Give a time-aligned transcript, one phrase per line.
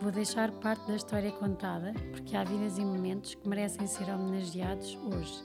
[0.00, 4.94] Vou deixar parte da história contada, porque há vidas e momentos que merecem ser homenageados
[4.96, 5.42] hoje.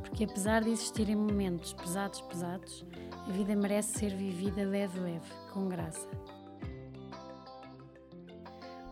[0.00, 2.84] Porque apesar de existirem momentos pesados, pesados,
[3.26, 6.06] a vida merece ser vivida leve, leve, com graça.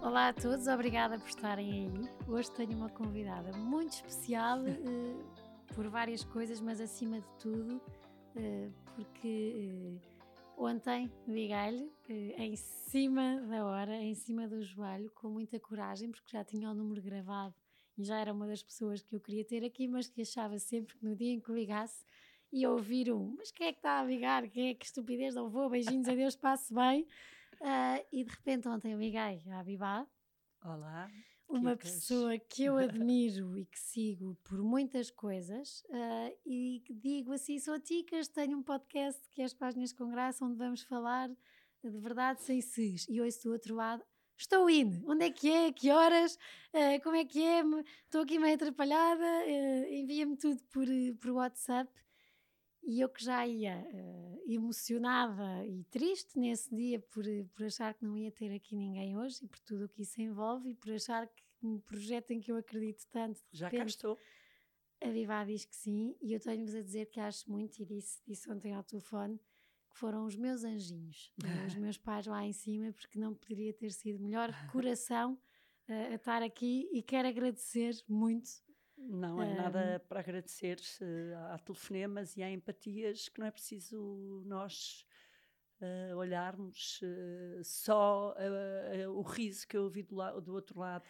[0.00, 2.10] Olá a todos, obrigada por estarem aí.
[2.26, 5.24] Hoje tenho uma convidada muito especial uh,
[5.76, 7.76] por várias coisas, mas acima de tudo,
[8.36, 10.13] uh, porque uh,
[10.56, 11.90] ontem liguei-lhe
[12.36, 16.74] em cima da hora, em cima do joelho, com muita coragem, porque já tinha o
[16.74, 17.54] número gravado
[17.96, 20.96] e já era uma das pessoas que eu queria ter aqui, mas que achava sempre
[20.96, 22.04] que no dia em que ligasse
[22.52, 24.48] e ouvir um, mas quem é que está a ligar?
[24.48, 25.34] Quem é que estupidez?
[25.34, 27.02] Não vou, beijinhos, adeus, passe bem.
[27.60, 30.06] Uh, e de repente ontem liguei à Bibá.
[30.62, 31.08] Olá.
[31.58, 37.32] Uma pessoa que eu admiro e que sigo por muitas coisas uh, e que digo
[37.32, 41.28] assim, sou Ticas, tenho um podcast que é as Páginas com Graça, onde vamos falar
[41.28, 43.06] de verdade sem sis.
[43.08, 44.02] E ouço do outro lado,
[44.36, 45.08] Estou indo.
[45.08, 45.72] Onde é que é?
[45.72, 46.34] Que horas?
[46.72, 47.62] Uh, como é que é?
[48.04, 49.24] Estou aqui meio atrapalhada.
[49.24, 50.86] Uh, Envia-me tudo por,
[51.20, 51.90] por WhatsApp.
[52.82, 58.04] E eu que já ia uh, emocionada e triste nesse dia por, por achar que
[58.04, 60.92] não ia ter aqui ninguém hoje e por tudo o que isso envolve e por
[60.92, 63.40] achar que um projeto em que eu acredito tanto.
[63.52, 64.18] Já cá estou.
[65.00, 68.22] A Viva diz que sim, e eu tenho-vos a dizer que acho muito, e disse,
[68.26, 69.38] disse ontem ao telefone,
[69.90, 71.32] que foram os meus anjinhos,
[71.66, 75.34] os meus pais lá em cima, porque não poderia ter sido melhor coração
[75.88, 78.64] uh, a estar aqui e quero agradecer muito
[78.96, 80.78] não é nada para agradecer.
[81.50, 85.04] Há telefonemas e há empatias que não é preciso nós
[85.80, 88.34] uh, olharmos uh, só
[89.10, 91.04] o riso que eu ouvi do, do, outro lado,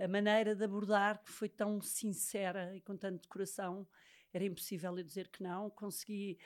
[0.00, 3.86] a maneira de abordar que foi tão sincera e com tanto coração
[4.32, 5.68] era impossível eu dizer que não.
[5.70, 6.38] Consegui,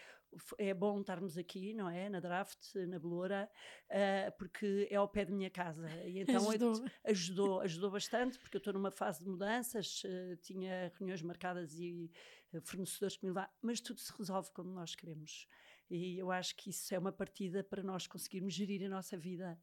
[0.59, 2.09] é bom estarmos aqui, não é?
[2.09, 3.49] Na draft, na Beloura,
[3.91, 5.89] uh, porque é ao pé de minha casa.
[6.05, 6.85] E então ajudou.
[7.05, 12.11] ajudou, ajudou bastante, porque eu estou numa fase de mudanças, uh, tinha reuniões marcadas e
[12.53, 15.47] uh, fornecedores que me levaram, mas tudo se resolve quando nós queremos.
[15.91, 19.59] E eu acho que isso é uma partida para nós conseguirmos gerir a nossa vida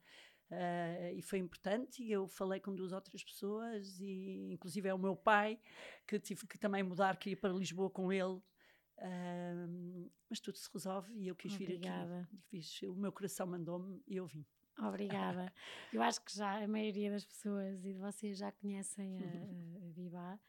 [0.51, 2.03] Uh, e foi importante.
[2.03, 5.57] E eu falei com duas outras pessoas, e inclusive é o meu pai,
[6.05, 8.41] que tive que também mudar, que ir para Lisboa com ele.
[8.97, 12.27] Uh, mas tudo se resolve e eu quis Obrigada.
[12.29, 12.37] vir aqui.
[12.49, 14.45] Fiz, o meu coração mandou-me e eu vim.
[14.77, 15.51] Obrigada.
[15.91, 19.89] eu acho que já a maioria das pessoas e de vocês já conhecem a, a
[19.89, 20.39] Bibá,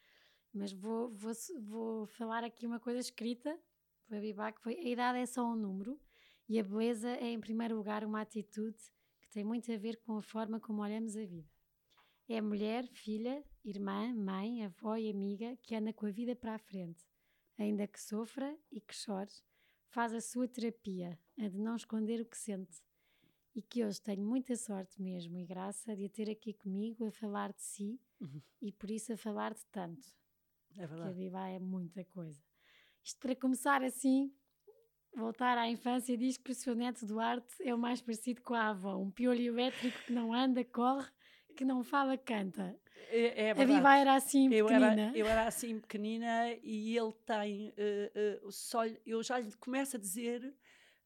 [0.53, 3.59] mas vou, vou, vou falar aqui uma coisa escrita
[4.07, 5.99] para a Bibá, que foi a idade é só um número
[6.49, 8.77] e a beleza é, em primeiro lugar, uma atitude
[9.33, 11.51] tem muito a ver com a forma como olhamos a vida.
[12.29, 16.55] É a mulher, filha, irmã, mãe, avó e amiga que anda com a vida para
[16.55, 17.03] a frente,
[17.59, 19.33] ainda que sofra e que chore,
[19.89, 22.83] faz a sua terapia, a de não esconder o que sente.
[23.55, 27.11] E que hoje tenho muita sorte mesmo e graça de a ter aqui comigo a
[27.11, 28.41] falar de si uhum.
[28.61, 30.07] e por isso a falar de tanto.
[30.77, 31.03] É verdade.
[31.03, 32.43] Que a Viva é muita coisa.
[33.03, 34.33] Isto para começar assim,
[35.15, 38.69] voltar à infância, diz que o seu neto Duarte é o mais parecido com a
[38.69, 41.09] avó, um piolho elétrico que não anda, corre,
[41.57, 42.77] que não fala, canta.
[43.09, 44.79] É, é a Viva era assim pequenina.
[44.79, 49.53] Eu era, eu era assim pequenina e ele tem uh, uh, só eu já lhe
[49.57, 50.55] começo a dizer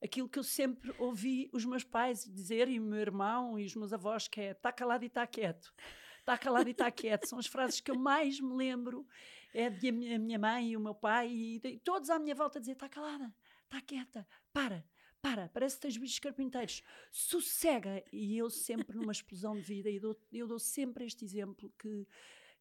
[0.03, 3.75] aquilo que eu sempre ouvi os meus pais dizer e o meu irmão e os
[3.75, 5.75] meus avós que é está calado e está quieto.
[6.21, 7.27] Está calado e está quieto.
[7.27, 9.06] São as frases que eu mais me lembro
[9.53, 12.59] é de a minha mãe e o meu pai e, de, todos à minha volta
[12.59, 13.33] a dizer está calada
[13.66, 14.84] está quieta, para,
[15.21, 18.03] para, parece que tens bichos carpinteiros, sossega.
[18.12, 22.06] E eu sempre numa explosão de vida, e dou, eu dou sempre este exemplo que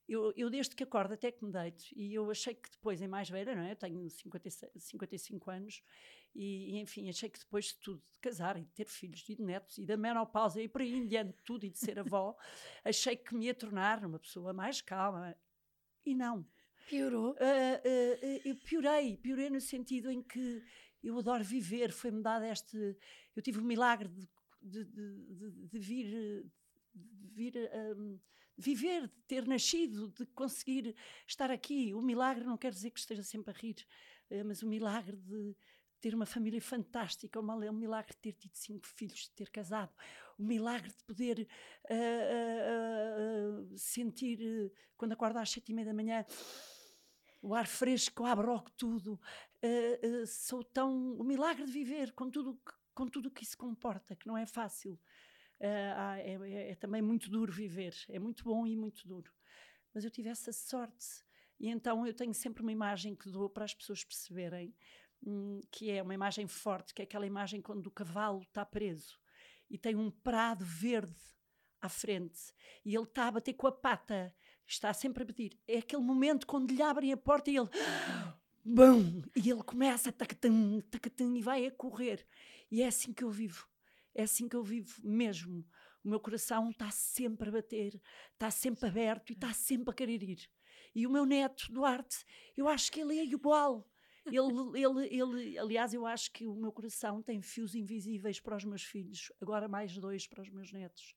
[0.07, 3.07] eu, eu, desde que acordo até que me deito, e eu achei que depois, em
[3.07, 3.71] mais velha, não é?
[3.71, 5.83] Eu tenho 56, 55 anos,
[6.35, 9.35] e, e, enfim, achei que depois de tudo, de casar e de ter filhos e
[9.35, 12.38] de netos e da menopausa e por aí em diante tudo e de ser avó,
[12.83, 15.35] achei que me ia tornar uma pessoa mais calma.
[16.06, 16.45] E não.
[16.88, 17.31] Piorou?
[17.31, 20.62] Uh, uh, uh, eu piorei, piorei no sentido em que
[21.07, 22.98] eu adoro viver, foi-me dado este.
[23.36, 24.28] Eu tive o milagre de,
[24.62, 26.46] de, de, de vir.
[26.94, 28.19] De vir um,
[28.57, 30.96] viver, de ter nascido, de conseguir
[31.28, 31.94] estar aqui.
[31.94, 33.86] O milagre não quer dizer que esteja sempre a rir,
[34.30, 35.54] eh, mas o milagre de,
[36.06, 39.92] ter uma família fantástica, o milagre de ter tido cinco filhos, de ter casado,
[40.38, 41.48] o milagre de poder
[41.90, 41.94] uh,
[43.56, 46.24] uh, uh, sentir, quando acordo às sete e meia da manhã,
[47.42, 49.19] o ar fresco abre logo tudo.
[49.65, 51.15] Uh, uh, sou tão.
[51.15, 52.62] o milagre de viver com tudo
[52.94, 54.94] com tudo que isso comporta, que não é fácil.
[55.59, 59.31] Uh, é, é, é, também muito duro viver, é muito bom e muito duro.
[59.94, 61.23] Mas eu tive essa sorte,
[61.59, 64.75] e então eu tenho sempre uma imagem que dou para as pessoas perceberem,
[65.25, 69.19] hum, que é uma imagem forte, que é aquela imagem quando o cavalo está preso
[69.69, 71.15] e tem um prado verde
[71.81, 72.53] à frente
[72.83, 74.35] e ele está a bater com a pata,
[74.68, 75.59] está sempre a pedir.
[75.68, 77.69] É aquele momento quando lhe abrem a porta e ele.
[78.67, 79.21] Bum!
[79.35, 82.25] E ele começa tacatum, tacatum, e vai a correr.
[82.71, 83.67] E é assim que eu vivo.
[84.15, 85.63] É assim que eu vivo mesmo.
[86.03, 88.01] O meu coração está sempre a bater,
[88.33, 90.50] está sempre aberto e está sempre a querer ir.
[90.95, 92.25] E o meu neto, Duarte,
[92.57, 93.88] eu acho que ele é igual.
[94.25, 94.33] Ele,
[94.81, 98.81] ele, ele, aliás, eu acho que o meu coração tem fios invisíveis para os meus
[98.81, 101.13] filhos, agora mais dois para os meus netos.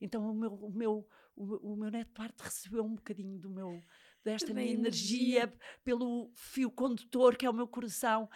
[0.00, 3.82] Então o meu, o meu, o, o meu neto Duarte recebeu um bocadinho do meu,
[4.24, 8.28] desta minha energia, energia pelo fio condutor que é o meu coração.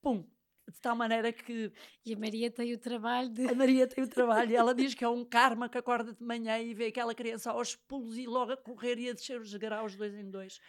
[0.00, 0.24] Pum,
[0.68, 1.72] de tal maneira que.
[2.04, 3.46] E a Maria tem o trabalho de.
[3.46, 6.22] A Maria tem o trabalho e ela diz que é um karma que acorda de
[6.22, 9.50] manhã e vê aquela criança aos pulos e logo a correr e a descer os
[9.50, 10.60] degraus dois em dois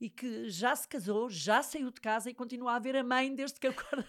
[0.00, 3.34] e que já se casou, já saiu de casa e continua a ver a mãe
[3.34, 4.06] desde que acorda.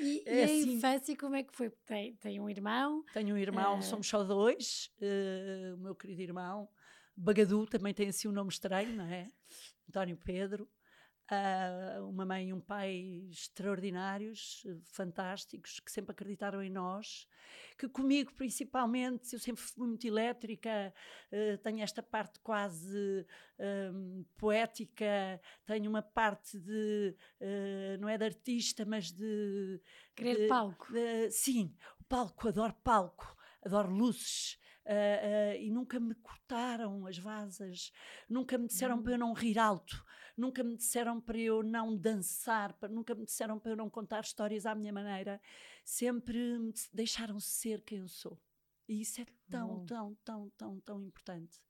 [0.00, 0.72] e, é e a assim.
[0.74, 1.70] infância como é que foi?
[1.86, 3.02] Tem, tem um irmão?
[3.12, 3.82] Tenho um irmão, uh...
[3.82, 6.68] somos só dois, uh, o meu querido irmão.
[7.16, 9.30] Bagadu também tem assim um nome estranho, não é?
[9.88, 10.68] António Pedro
[11.30, 17.26] uh, uma mãe e um pai extraordinários, fantásticos, que sempre acreditaram em nós,
[17.78, 20.92] que comigo principalmente, eu sempre fui muito elétrica,
[21.32, 23.26] uh, tenho esta parte quase
[23.92, 29.80] um, poética, tenho uma parte de, uh, não é de artista, mas de...
[30.14, 30.92] Querer de, palco.
[30.92, 31.74] De, sim,
[32.08, 37.90] palco, adoro palco, adoro luzes, Uh, uh, e nunca me cortaram as vasas,
[38.28, 40.04] nunca me disseram para eu não rir alto,
[40.36, 44.20] nunca me disseram para eu não dançar, para, nunca me disseram para eu não contar
[44.20, 45.40] histórias à minha maneira,
[45.82, 48.38] sempre me deixaram ser quem eu sou.
[48.86, 51.62] E isso é tão, tão, tão, tão, tão importante.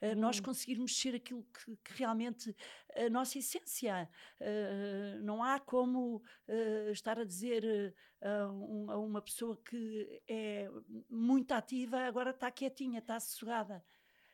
[0.00, 2.54] Uh, nós conseguirmos ser aquilo que, que, realmente
[2.94, 4.08] a nossa essência.
[4.40, 6.16] Uh, não há como
[6.48, 10.68] uh, estar a dizer a, um, a, uma pessoa que é
[11.08, 13.84] muito ativa, agora está quietinha, está sossegada.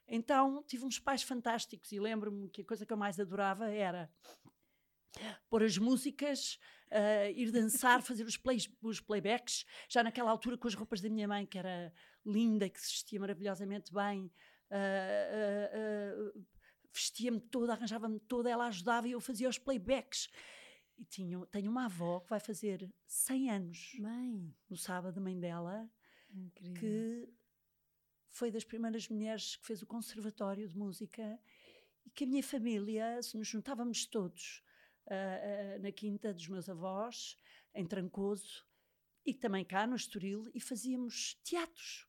[0.06, 4.10] Então tive uns pais fantásticos e lembro-me que a coisa que eu mais adorava era
[5.48, 6.58] pôr as músicas,
[6.90, 11.08] uh, ir dançar, fazer os, plays, os playbacks, já naquela altura com as roupas da
[11.08, 11.92] minha mãe, que era
[12.24, 14.30] linda, que se vestia maravilhosamente bem,
[14.72, 16.46] uh, uh,
[16.92, 20.28] vestia-me toda, arranjava-me toda, ela ajudava e eu fazia os playbacks.
[20.98, 24.54] E tinha, tenho uma avó que vai fazer 100 anos mãe.
[24.68, 25.90] no sábado, mãe dela,
[26.30, 26.74] Incrível.
[26.74, 27.28] que
[28.28, 31.38] foi das primeiras mulheres que fez o conservatório de música
[32.04, 34.62] e que a minha família, se nos juntávamos todos
[35.06, 37.36] uh, uh, na quinta dos meus avós,
[37.74, 38.66] em Trancoso,
[39.24, 42.08] e também cá no Estoril, e fazíamos teatros.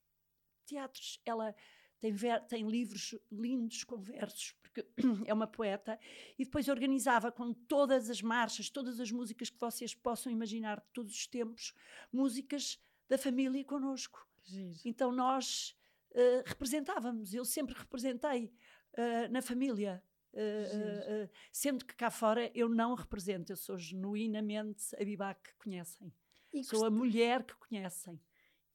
[0.66, 1.22] Teatros.
[1.26, 1.56] Ela
[2.04, 2.14] tem,
[2.50, 4.86] tem livros lindos com versos, porque
[5.26, 5.98] é uma poeta,
[6.38, 10.88] e depois organizava com todas as marchas, todas as músicas que vocês possam imaginar de
[10.92, 11.74] todos os tempos,
[12.12, 12.78] músicas
[13.08, 14.28] da família connosco.
[14.44, 14.78] Giro.
[14.84, 15.78] Então nós
[16.12, 18.52] uh, representávamos, eu sempre representei
[18.98, 20.04] uh, na família.
[20.34, 26.12] Uh, sendo que cá fora eu não represento, eu sou genuinamente a Bibá que conhecem.
[26.52, 28.20] E sou a mulher que conhecem.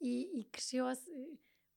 [0.00, 0.86] E, e cresceu,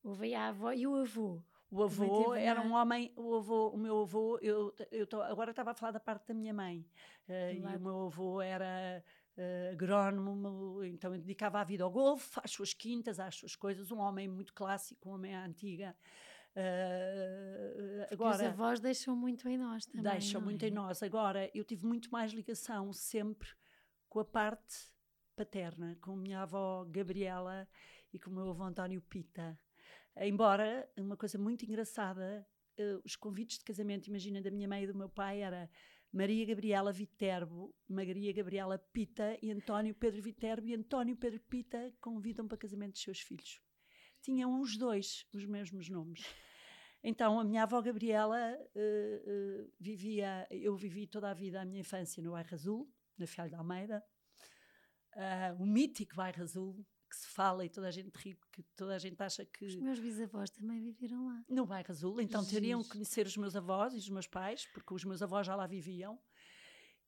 [0.02, 1.42] houve a avó e o avô.
[1.70, 5.70] O avô era um homem, o avô, o meu avô, eu, eu tô, agora estava
[5.70, 6.84] a falar da parte da minha mãe,
[7.26, 9.02] uh, e o meu avô era
[9.38, 14.00] uh, agrónomo, então dedicava a vida ao golfe, às suas quintas, às suas coisas, um
[14.00, 15.96] homem muito clássico, um homem à antiga.
[16.54, 20.12] Uh, agora, os avós deixam muito em nós também.
[20.12, 20.68] Deixam muito é?
[20.68, 21.02] em nós.
[21.02, 23.48] Agora, eu tive muito mais ligação sempre
[24.10, 24.92] com a parte
[25.34, 27.66] paterna, com a minha avó Gabriela
[28.12, 29.58] e com o meu avô António Pita.
[30.16, 32.46] Embora, uma coisa muito engraçada,
[32.78, 35.70] uh, os convites de casamento, imagina, da minha mãe e do meu pai era
[36.12, 42.46] Maria Gabriela Viterbo, Maria Gabriela Pita e António Pedro Viterbo e António Pedro Pita convidam
[42.46, 43.60] para casamento dos seus filhos.
[44.20, 46.22] Tinham os dois os mesmos nomes.
[47.02, 51.80] Então, a minha avó Gabriela uh, uh, vivia, eu vivi toda a vida a minha
[51.80, 54.04] infância no Bairro Azul, na Fialho de Almeida,
[55.16, 58.94] uh, o mítico Bairro Azul, que se fala e toda a gente ri, que toda
[58.94, 59.66] a gente acha que.
[59.66, 61.44] Os meus bisavós também viveram lá.
[61.46, 64.94] No Bairro Azul, então teriam que conhecer os meus avós e os meus pais, porque
[64.94, 66.18] os meus avós já lá viviam.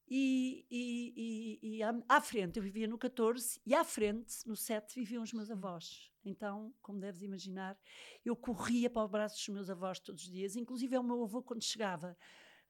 [0.07, 4.55] E, e, e, e à, à, frente, eu vivia no 14 e à frente, no
[4.55, 6.13] 7, viviam os meus avós.
[6.23, 7.79] Então, como deves imaginar,
[8.23, 11.23] eu corria para o braço dos meus avós todos os dias, inclusive é o meu
[11.23, 12.15] avô quando chegava.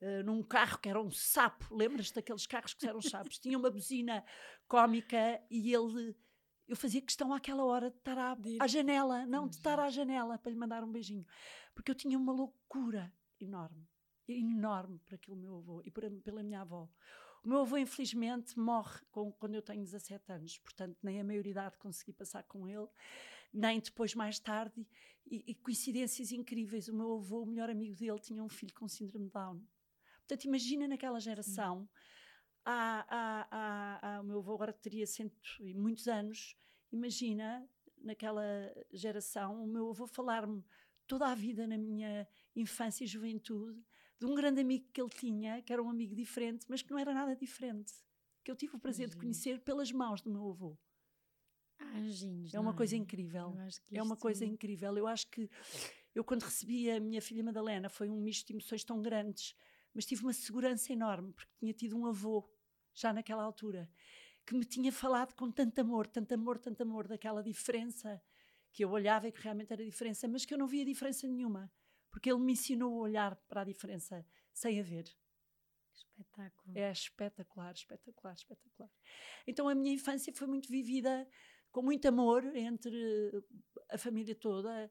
[0.00, 3.38] Uh, num carro que era um sapo, lembras-te daqueles carros que eram sapos?
[3.38, 4.24] Tinha uma buzina
[4.68, 6.14] cómica e ele
[6.66, 10.38] eu fazia questão àquela hora de estar à, à, janela, não de estar à janela
[10.38, 11.26] para lhe mandar um beijinho,
[11.74, 13.86] porque eu tinha uma loucura enorme,
[14.26, 16.88] enorme para aquele meu avô e para, pela minha avó.
[17.44, 21.76] O meu avô, infelizmente, morre com, quando eu tenho 17 anos, portanto, nem a maioridade
[21.76, 22.88] consegui passar com ele,
[23.52, 24.86] nem depois, mais tarde,
[25.26, 26.88] e, e coincidências incríveis.
[26.88, 29.62] O meu avô, o melhor amigo dele, tinha um filho com síndrome de Down.
[30.20, 31.82] Portanto, imagina naquela geração.
[31.82, 31.88] Sim
[32.64, 36.56] há, há, há, o meu avô agora teria cento e muitos anos,
[36.90, 37.68] imagina,
[37.98, 38.42] naquela
[38.92, 40.64] geração, o meu avô falar-me
[41.06, 43.84] toda a vida na minha infância e juventude
[44.18, 46.98] de um grande amigo que ele tinha, que era um amigo diferente, mas que não
[46.98, 47.92] era nada diferente,
[48.42, 50.78] que eu tive o prazer de conhecer pelas mãos do meu avô.
[51.80, 52.98] Anjinhos, é uma coisa é?
[52.98, 53.54] incrível.
[53.92, 54.96] É uma coisa incrível.
[54.96, 55.50] Eu acho que
[56.14, 59.54] eu, quando recebi a minha filha Madalena, foi um misto de emoções tão grandes,
[59.92, 62.48] mas tive uma segurança enorme, porque tinha tido um avô
[62.94, 63.90] já naquela altura,
[64.46, 68.22] que me tinha falado com tanto amor, tanto amor, tanto amor, daquela diferença
[68.72, 71.72] que eu olhava e que realmente era diferença, mas que eu não via diferença nenhuma,
[72.10, 75.04] porque ele me ensinou a olhar para a diferença sem a ver.
[75.94, 76.76] Espetáculo.
[76.76, 78.90] É espetacular, espetacular, espetacular.
[79.46, 81.28] Então a minha infância foi muito vivida
[81.70, 83.44] com muito amor entre
[83.90, 84.90] a família toda,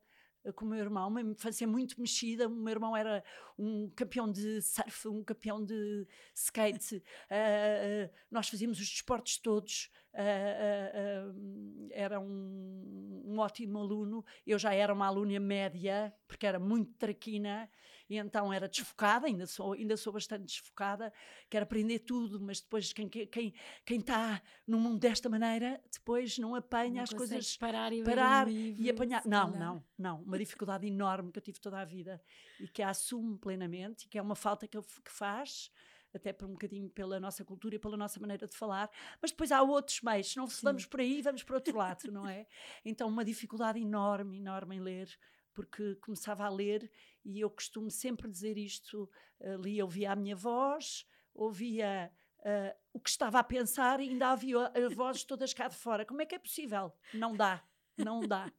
[0.52, 2.48] com o meu irmão, uma infância muito mexida.
[2.48, 3.24] O meu irmão era
[3.58, 6.98] um campeão de surf, um campeão de skate.
[6.98, 7.00] uh,
[8.10, 9.90] uh, nós fazíamos os desportos todos.
[10.14, 14.26] Uh, era um, um, ótimo aluno.
[14.46, 17.70] Eu já era uma aluna média, porque era muito traquina
[18.14, 21.12] e então era desfocada, ainda sou, ainda sou bastante desfocada,
[21.50, 23.54] quero aprender tudo, mas depois quem está quem,
[23.84, 27.58] quem tá no mundo desta maneira, depois não apanha não as coisas.
[27.58, 29.26] parar e, parar um livro, e apanhar.
[29.26, 30.22] Não, não, não.
[30.22, 32.22] Uma dificuldade enorme que eu tive toda a vida
[32.60, 35.72] e que a assumo plenamente e que é uma falta que, eu, que faz
[36.14, 38.90] até por um bocadinho pela nossa cultura e pela nossa maneira de falar,
[39.20, 42.28] mas depois há outros meios, não se vamos por aí, vamos para outro lado, não
[42.28, 42.46] é?
[42.86, 45.10] Então uma dificuldade enorme, enorme em ler,
[45.54, 46.90] porque começava a ler
[47.24, 49.10] e eu costumo sempre dizer isto:
[49.42, 54.72] ali ouvia a minha voz, ouvia uh, o que estava a pensar e ainda havia
[54.96, 56.06] vozes todas cá de fora.
[56.06, 56.94] Como é que é possível?
[57.14, 57.64] Não dá,
[57.98, 58.52] não dá.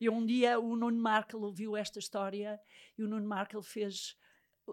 [0.00, 2.60] E um dia o Nuno Markle ouviu esta história
[2.98, 4.16] e o Nuno Markle fez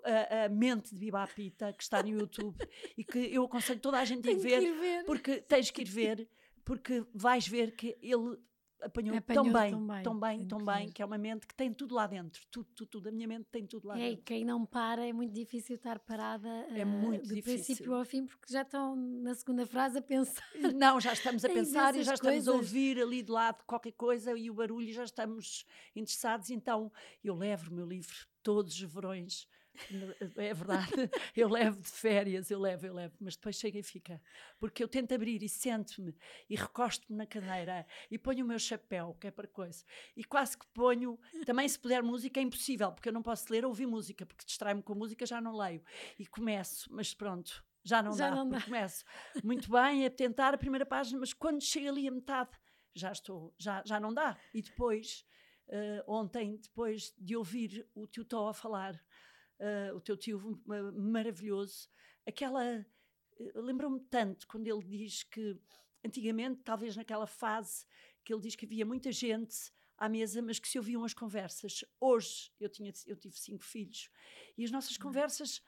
[0.03, 2.57] a, a, mente de Biba Pita, que está no YouTube
[2.97, 6.29] e que eu aconselho toda a gente a ver, ver, porque tens que ir ver,
[6.63, 8.37] porque vais ver que ele
[8.81, 11.53] apanhou, apanhou tão, bem, tão bem, tão bem, tão bem, que é uma mente que
[11.53, 12.41] tem tudo lá dentro.
[12.49, 13.09] Tudo, tudo, tudo.
[13.09, 14.23] A minha mente tem tudo lá é, dentro.
[14.23, 17.43] Quem não para é muito difícil estar parada é muito uh, difícil.
[17.43, 20.43] princípio ao fim, porque já estão na segunda frase a pensar.
[20.75, 22.47] Não, já estamos a pensar e já estamos coisas.
[22.47, 26.49] a ouvir ali de lado qualquer coisa e o barulho e já estamos interessados.
[26.49, 26.91] Então
[27.23, 29.47] eu levo o meu livro todos os verões
[30.37, 30.91] é verdade,
[31.35, 34.21] eu levo de férias, eu levo, eu levo, mas depois chega e fica.
[34.59, 36.15] Porque eu tento abrir e sento-me
[36.49, 39.83] e recosto-me na cadeira e ponho o meu chapéu, que é para coisa,
[40.15, 43.63] e quase que ponho, também se puder música é impossível, porque eu não posso ler
[43.63, 45.83] ou ouvir música, porque distrai-me com música, já não leio.
[46.19, 48.61] E começo, mas pronto, já não já dá, não dá.
[48.61, 49.03] começo
[49.43, 52.51] muito bem a tentar a primeira página, mas quando chega ali a metade,
[52.93, 54.37] já estou, já, já não dá.
[54.53, 55.25] E depois,
[55.67, 59.01] uh, ontem, depois de ouvir o tio Tó a falar
[59.61, 61.87] uh, o teu tio maravilhoso,
[62.27, 62.85] aquela.
[63.39, 65.59] Uh, Lembro-me tanto quando ele diz que
[66.03, 67.85] antigamente, talvez naquela fase,
[68.23, 71.85] que ele diz que havia muita gente à mesa, mas que se ouviam as conversas.
[71.99, 74.09] Hoje, eu, tinha, eu tive cinco filhos,
[74.57, 75.03] e as nossas uhum.
[75.03, 75.63] conversas,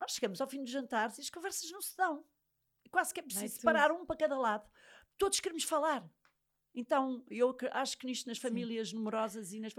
[0.00, 2.24] nós chegamos ao fim dos jantares e as conversas não se dão.
[2.90, 4.70] Quase que é preciso separar um para cada lado.
[5.18, 6.08] Todos queremos falar.
[6.74, 8.96] Então, eu acho que nisto nas famílias Sim.
[8.96, 9.72] numerosas e nas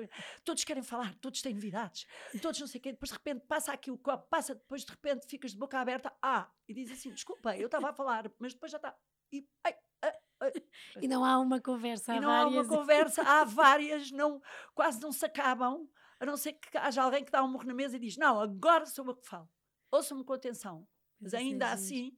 [0.46, 2.08] todos querem falar, todos têm novidades,
[2.42, 4.92] todos não sei o quê, depois de repente passa aqui o copo, passa, depois de
[4.92, 8.54] repente ficas de boca aberta, ah, e diz assim, desculpa, eu estava a falar, mas
[8.54, 8.96] depois já está,
[9.32, 10.52] e, ai, ai, ai.
[11.04, 12.58] e não há uma conversa, há e não várias.
[12.58, 14.42] há uma conversa, há várias, não,
[14.74, 17.74] quase não se acabam, a não ser que haja alguém que dá um morro na
[17.74, 19.50] mesa e diz, não, agora sou eu que falo,
[19.92, 20.88] ouçam-me com atenção,
[21.20, 22.18] mas ainda assim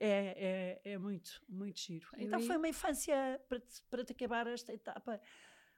[0.00, 2.08] é, é, é muito, muito giro.
[2.14, 5.20] Eu então foi uma infância, para te, para te acabar esta etapa,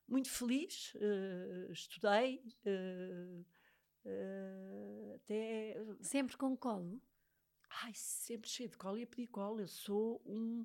[0.06, 0.94] muito feliz.
[0.94, 2.40] Uh, estudei.
[2.64, 3.44] Uh,
[4.06, 5.76] uh, até.
[6.00, 7.02] Sempre com colo?
[7.82, 9.60] Ai, sempre cheio de colo e a pedir colo.
[9.60, 10.64] Eu sou um.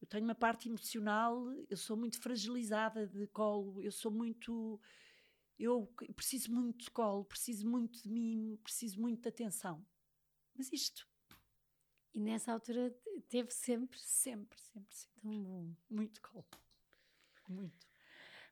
[0.00, 4.80] Eu tenho uma parte emocional, eu sou muito fragilizada de colo, eu sou muito.
[5.58, 9.84] Eu preciso muito de colo, preciso muito de mim, preciso muito de atenção.
[10.54, 11.08] Mas isto
[12.16, 12.90] E nessa altura
[13.28, 13.98] teve sempre?
[14.00, 15.20] Sempre, sempre, sempre.
[15.20, 15.74] Tão bom.
[15.90, 16.46] Muito colo.
[17.46, 17.86] Muito.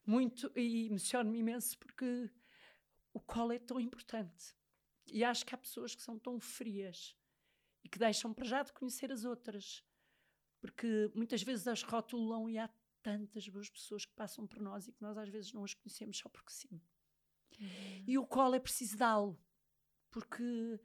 [0.05, 0.53] Muito.
[0.55, 2.31] E emociona-me imenso porque
[3.15, 4.55] o colo é tão importante.
[5.07, 7.17] E acho que há pessoas que são tão frias
[7.83, 9.83] e que deixam para já de conhecer as outras.
[10.61, 12.69] Porque muitas vezes as rotulam e há
[13.03, 16.19] tantas boas pessoas que passam por nós e que nós às vezes não as conhecemos
[16.19, 16.83] só porque sim.
[17.59, 18.05] Uhum.
[18.07, 19.41] E o colo é preciso dá-lo,
[20.11, 20.79] porque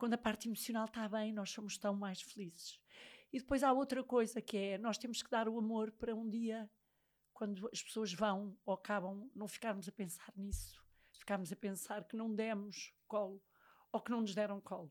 [0.00, 2.80] quando a parte emocional está bem, nós somos tão mais felizes.
[3.30, 6.26] E depois há outra coisa que é: nós temos que dar o amor para um
[6.26, 6.68] dia,
[7.34, 12.16] quando as pessoas vão ou acabam, não ficarmos a pensar nisso, ficarmos a pensar que
[12.16, 13.44] não demos colo
[13.92, 14.90] ou que não nos deram colo.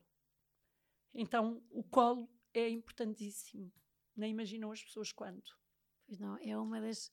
[1.12, 3.72] Então, o colo é importantíssimo.
[4.16, 5.42] Nem imaginam as pessoas quando.
[6.06, 7.12] Pois não, é uma das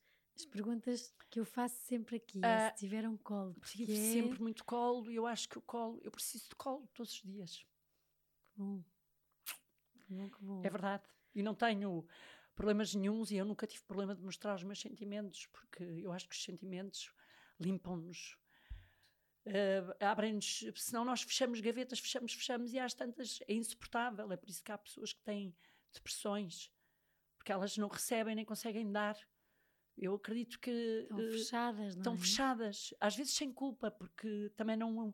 [0.52, 3.56] perguntas que eu faço sempre aqui, é, uh, se tiver um colo.
[3.66, 4.14] Tive é...
[4.14, 7.22] sempre muito colo e eu acho que o colo, eu preciso de colo todos os
[7.22, 7.66] dias.
[8.58, 8.84] Bom.
[9.94, 10.62] Que bom, que bom.
[10.66, 11.04] É verdade.
[11.36, 12.06] E não tenho
[12.56, 16.28] problemas nenhums e eu nunca tive problema de mostrar os meus sentimentos, porque eu acho
[16.28, 17.14] que os sentimentos
[17.60, 18.38] limpam-nos.
[19.46, 24.30] Uh, abrem-nos, senão nós fechamos gavetas, fechamos, fechamos e às tantas é insuportável.
[24.32, 25.56] É por isso que há pessoas que têm
[25.94, 26.72] depressões,
[27.38, 29.16] porque elas não recebem nem conseguem dar.
[29.96, 30.72] Eu acredito que
[31.04, 32.18] estão uh, fechadas, não estão é?
[32.18, 35.14] fechadas, às vezes sem culpa, porque também não,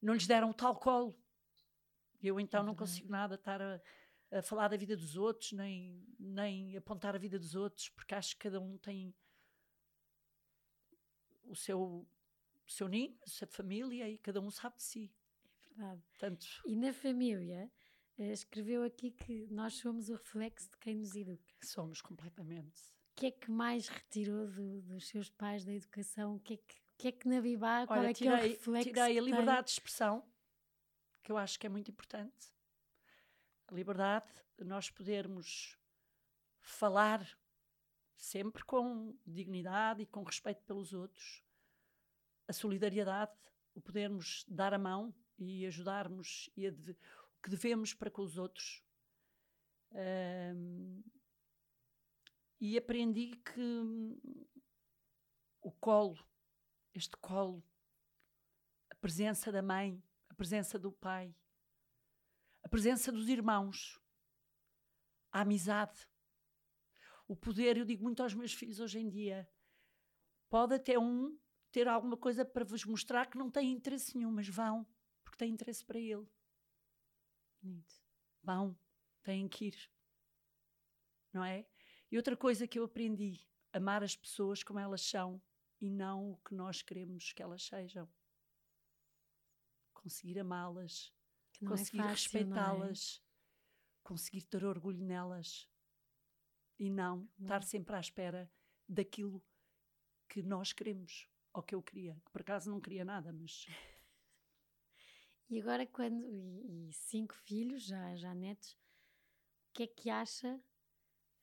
[0.00, 1.16] não lhes deram tal colo.
[2.22, 3.80] Eu então não consigo nada estar a,
[4.30, 8.36] a, falar da vida dos outros, nem, nem apontar a vida dos outros, porque acho
[8.36, 9.14] que cada um tem
[11.44, 12.06] o seu,
[12.66, 15.12] o seu ninho, a sua família e cada um sabe de si.
[15.64, 16.02] É verdade.
[16.18, 16.46] Tanto...
[16.64, 17.70] E na família,
[18.18, 21.42] eh, escreveu aqui que nós somos o reflexo de quem nos educa.
[21.62, 22.92] Somos completamente.
[23.12, 26.36] O que é que mais retirou do, dos seus pais da educação?
[26.36, 28.48] O que é que, que, é que na Bibá, qual é tirei, que é o
[28.48, 28.88] reflexo?
[28.88, 30.24] Tirei a liberdade de expressão,
[31.22, 32.52] que eu acho que é muito importante.
[33.68, 35.78] A liberdade de nós podermos
[36.60, 37.26] falar
[38.16, 41.42] sempre com dignidade e com respeito pelos outros.
[42.46, 43.32] A solidariedade,
[43.74, 46.70] o podermos dar a mão e ajudarmos e
[47.42, 48.82] que devemos para com os outros.
[49.90, 51.02] Um,
[52.60, 54.16] e aprendi que
[55.60, 56.16] o colo,
[56.94, 57.62] este colo,
[58.88, 60.00] a presença da mãe,
[60.42, 61.32] presença do pai,
[62.64, 64.02] a presença dos irmãos,
[65.30, 66.04] a amizade,
[67.28, 69.48] o poder, eu digo muito aos meus filhos hoje em dia,
[70.50, 71.38] pode até um
[71.70, 74.84] ter alguma coisa para vos mostrar que não tem interesse nenhum, mas vão,
[75.22, 76.26] porque tem interesse para ele.
[78.42, 78.76] Vão,
[79.22, 79.90] têm que ir.
[81.32, 81.64] Não é?
[82.10, 85.40] E outra coisa que eu aprendi: amar as pessoas como elas são
[85.80, 88.12] e não o que nós queremos que elas sejam.
[90.02, 91.14] Conseguir amá-las,
[91.62, 93.32] é conseguir é respeitá-las, é?
[94.02, 95.70] conseguir ter orgulho nelas
[96.78, 98.50] e não estar sempre à espera
[98.88, 99.42] daquilo
[100.28, 102.20] que nós queremos ou que eu queria.
[102.24, 103.66] Que por acaso não queria nada, mas
[105.48, 110.60] e agora quando e, e, cinco filhos, já já netos, o que é que acha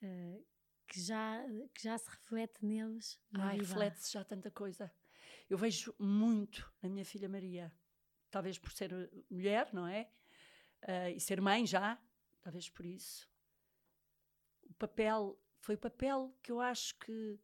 [0.02, 0.46] uh,
[0.86, 1.44] que já
[1.74, 3.18] que já se reflete neles?
[3.34, 4.92] Ai, reflete-se já tanta coisa.
[5.48, 7.72] Eu vejo muito na minha filha Maria,
[8.30, 10.10] talvez por ser eh, mulher, não é?
[10.82, 12.00] Uh, e ser mãe já,
[12.40, 13.28] talvez por isso.
[14.64, 17.38] O papel foi o papel que eu acho que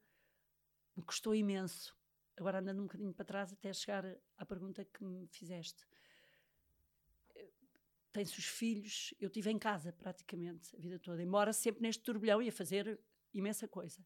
[0.96, 1.94] me custou imenso.
[2.36, 4.04] Agora andando um bocadinho para trás até chegar
[4.36, 5.84] à pergunta que me fizeste
[8.16, 9.12] tem-se os filhos.
[9.20, 12.98] Eu tive em casa praticamente a vida toda, embora sempre neste turbilhão ia fazer
[13.34, 14.02] imensa coisa.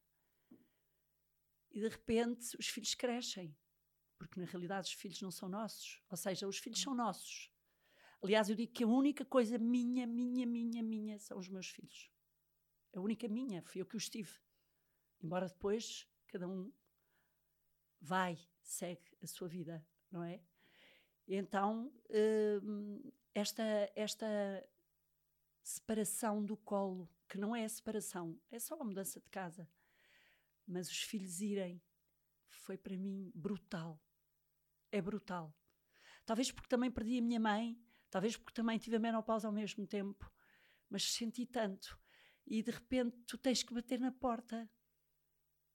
[1.70, 3.56] E de repente os filhos crescem,
[4.20, 7.50] porque na realidade os filhos não são nossos, ou seja, os filhos são nossos.
[8.22, 12.12] Aliás, eu digo que a única coisa minha, minha, minha, minha são os meus filhos.
[12.94, 14.30] A única minha, fui eu que os tive.
[15.22, 16.70] Embora depois cada um
[17.98, 20.42] vai, segue a sua vida, não é?
[21.26, 21.90] Então,
[22.62, 24.68] hum, esta, esta
[25.62, 29.66] separação do colo, que não é a separação, é só a mudança de casa,
[30.66, 31.80] mas os filhos irem,
[32.48, 33.98] foi para mim brutal.
[34.92, 35.55] É brutal.
[36.24, 39.87] Talvez porque também perdi a minha mãe, talvez porque também tive a menopausa ao mesmo
[39.87, 40.31] tempo,
[40.88, 41.98] mas senti tanto.
[42.46, 44.68] E de repente tu tens que bater na porta,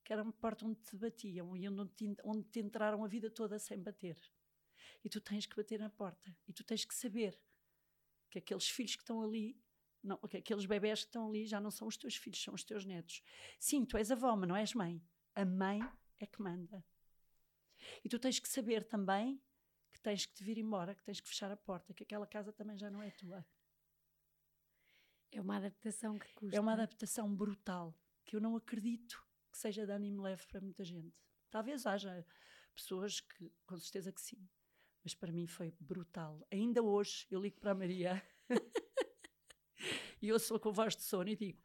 [0.04, 3.30] que era uma porta onde te batiam e onde te, onde te entraram a vida
[3.32, 4.18] toda sem bater.
[5.04, 6.36] E tu tens que bater na porta.
[6.48, 7.40] E tu tens que saber
[8.30, 9.58] que aqueles filhos que estão ali,
[10.04, 12.64] não, que aqueles bebés que estão ali já não são os teus filhos, são os
[12.64, 13.24] teus netos.
[13.60, 15.02] Sim, tu és avó, mas não és mãe.
[15.34, 15.80] A mãe
[16.20, 16.84] é que manda.
[18.04, 19.42] E tu tens que saber também
[19.92, 22.52] que tens que te vir embora, que tens que fechar a porta, que aquela casa
[22.52, 23.46] também já não é tua.
[25.32, 26.56] É uma adaptação que custa.
[26.56, 27.94] É uma adaptação brutal,
[28.26, 29.22] que eu não acredito
[29.52, 31.16] que seja de ânimo leve para muita gente.
[31.50, 32.26] Talvez haja
[32.74, 34.48] pessoas que, com certeza que sim,
[35.04, 36.46] mas para mim foi brutal.
[36.52, 38.22] Ainda hoje eu ligo para a Maria
[40.22, 41.62] e eu sou com voz de sono e digo: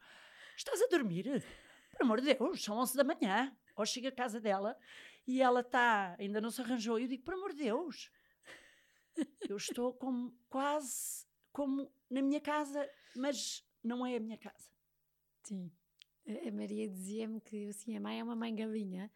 [0.56, 1.44] Estás a dormir?
[1.90, 3.56] Por amor de Deus, são 11 da manhã.
[3.74, 4.76] Ou chego à casa dela
[5.30, 8.10] e ela está, ainda não se arranjou, e eu digo: Por amor de Deus,
[9.48, 14.70] eu estou como, quase como na minha casa, mas não é a minha casa.
[15.44, 15.70] Sim.
[16.26, 19.10] A Maria dizia-me que assim, a mãe é uma mãe galinha.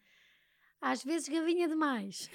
[0.81, 2.29] Às vezes galinha demais.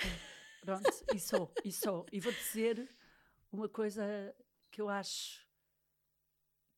[0.61, 0.83] Pronto,
[1.14, 2.07] e sou, e sou.
[2.12, 2.88] E vou dizer
[3.51, 4.35] uma coisa
[4.71, 5.47] que eu acho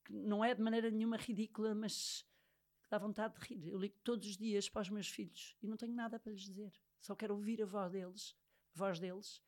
[0.05, 2.25] que não é de maneira nenhuma ridícula, mas
[2.91, 3.69] dá vontade de rir.
[3.69, 6.43] Eu ligo todos os dias para os meus filhos e não tenho nada para lhes
[6.43, 6.73] dizer.
[7.03, 8.37] Só quero ouvir a voz deles,
[8.75, 9.43] a voz deles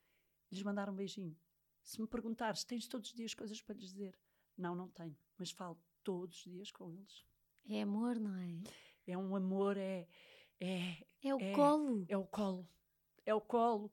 [0.51, 1.39] lhes mandar um beijinho.
[1.85, 4.19] Se me perguntares, tens todos os dias coisas para lhes dizer?
[4.59, 7.25] Não, não tenho, mas falo todos os dias com eles.
[7.69, 8.61] É amor, não é?
[9.07, 10.09] É um amor, é.
[10.61, 12.05] É, é o é, colo.
[12.09, 12.69] É o colo.
[13.25, 13.93] É o colo.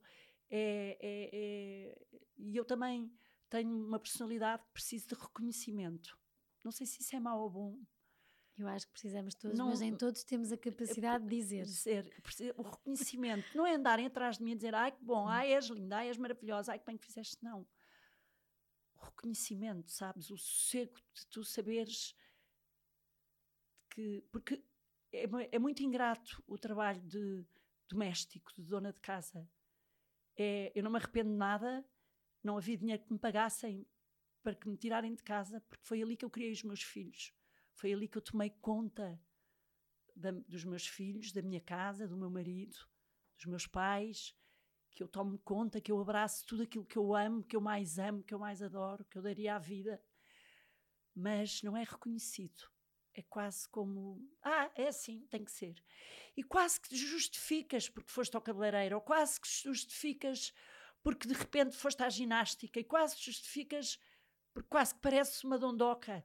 [0.50, 3.12] É, é, é, e eu também
[3.48, 6.18] tenho uma personalidade que preciso de reconhecimento.
[6.64, 7.80] Não sei se isso é mau ou bom.
[8.58, 11.64] Eu acho que precisamos todos, não, mas nem todos temos a capacidade de dizer.
[11.64, 12.14] dizer.
[12.56, 13.56] O reconhecimento.
[13.56, 16.08] não é andarem atrás de mim e dizer ai que bom, ai és linda, ai
[16.08, 17.42] és maravilhosa, ai que bem que fizeste.
[17.42, 17.66] Não.
[18.96, 20.30] O reconhecimento, sabes?
[20.30, 22.14] O sossego de tu saberes
[23.90, 24.22] que.
[24.30, 24.62] Porque
[25.12, 27.44] é, é muito ingrato o trabalho de
[27.88, 29.48] doméstico, de dona de casa.
[30.36, 31.84] É, eu não me arrependo de nada,
[32.42, 33.86] não havia dinheiro que me pagassem
[34.42, 37.32] para que me tirarem de casa, porque foi ali que eu criei os meus filhos.
[37.82, 39.20] Foi ali que eu tomei conta
[40.14, 42.76] da, dos meus filhos, da minha casa, do meu marido,
[43.36, 44.36] dos meus pais,
[44.92, 47.98] que eu tomo conta, que eu abraço tudo aquilo que eu amo, que eu mais
[47.98, 50.00] amo, que eu mais adoro, que eu daria à vida.
[51.12, 52.70] Mas não é reconhecido.
[53.12, 55.74] É quase como, ah, é assim, tem que ser.
[56.36, 60.54] E quase que justificas porque foste ao cabeleireiro, ou quase que justificas
[61.02, 63.98] porque de repente foste à ginástica, e quase justificas
[64.54, 66.24] porque quase que parece uma dondoca.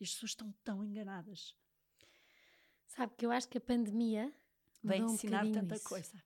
[0.00, 1.54] E as pessoas estão tão enganadas.
[2.86, 4.32] Sabe que eu acho que a pandemia
[4.82, 5.88] veio ensinar um tanta isso.
[5.88, 6.22] coisa.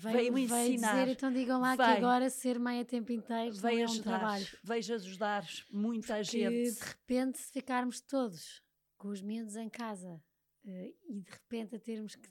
[0.00, 0.92] Veio, veio ensinar.
[0.92, 3.90] Dizer, então digam lá veio, que agora ser mãe a tempo inteiro veio é um
[3.90, 4.46] ajudar, trabalho.
[4.62, 6.72] Veio ajudar muita Porque gente.
[6.72, 8.62] de repente se ficarmos todos
[8.98, 10.22] com os miúdos em casa
[10.64, 12.28] uh, e de repente a termos que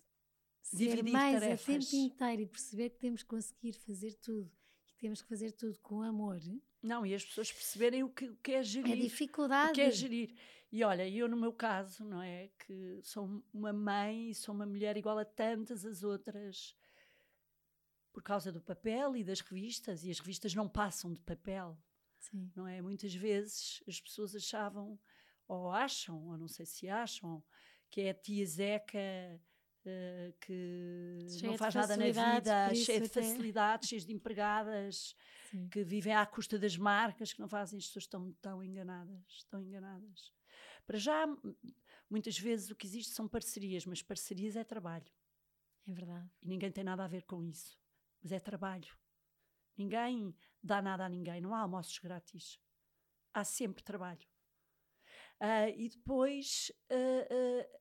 [0.62, 1.64] ser Dividir mães tarefas.
[1.64, 4.52] a tempo inteiro e perceber que temos que conseguir fazer tudo
[4.88, 6.40] e que temos que fazer tudo com amor
[6.84, 8.94] não, e as pessoas perceberem o que, o que é gerir.
[8.94, 9.72] A dificuldade.
[9.72, 10.36] O que é gerir.
[10.72, 12.50] E olha, eu no meu caso, não é?
[12.60, 16.76] Que sou uma mãe e sou uma mulher igual a tantas as outras
[18.12, 21.78] por causa do papel e das revistas, e as revistas não passam de papel.
[22.20, 22.52] Sim.
[22.56, 22.82] Não é?
[22.82, 25.00] Muitas vezes as pessoas achavam,
[25.48, 27.44] ou acham, ou não sei se acham,
[27.90, 29.00] que é a tia Zeca
[29.86, 35.16] uh, que cheia não faz nada na vida, cheia de facilidades, cheia de empregadas.
[35.54, 35.70] Sim.
[35.70, 39.62] que vivem à custa das marcas, que não fazem, as pessoas estão tão enganadas, estão
[39.62, 40.34] enganadas.
[40.86, 41.28] Para já,
[42.10, 45.12] muitas vezes o que existe são parcerias, mas parcerias é trabalho.
[45.88, 46.28] É verdade.
[46.42, 47.78] E ninguém tem nada a ver com isso.
[48.22, 48.98] Mas é trabalho.
[49.78, 52.60] Ninguém dá nada a ninguém, não há almoços grátis.
[53.34, 54.28] Há sempre trabalho.
[55.40, 57.80] Uh, e depois uh, uh,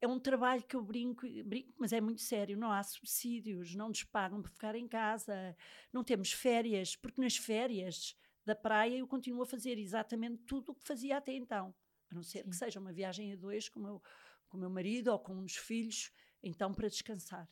[0.00, 2.56] é um trabalho que eu brinco, brinco, mas é muito sério.
[2.56, 5.56] Não há subsídios, não nos pagam para ficar em casa,
[5.92, 10.74] não temos férias, porque nas férias da praia eu continuo a fazer exatamente tudo o
[10.74, 11.74] que fazia até então.
[12.10, 12.50] A não ser Sim.
[12.50, 14.02] que seja uma viagem a dois com o meu,
[14.48, 16.10] com o meu marido ou com uns filhos,
[16.42, 17.48] então para descansar.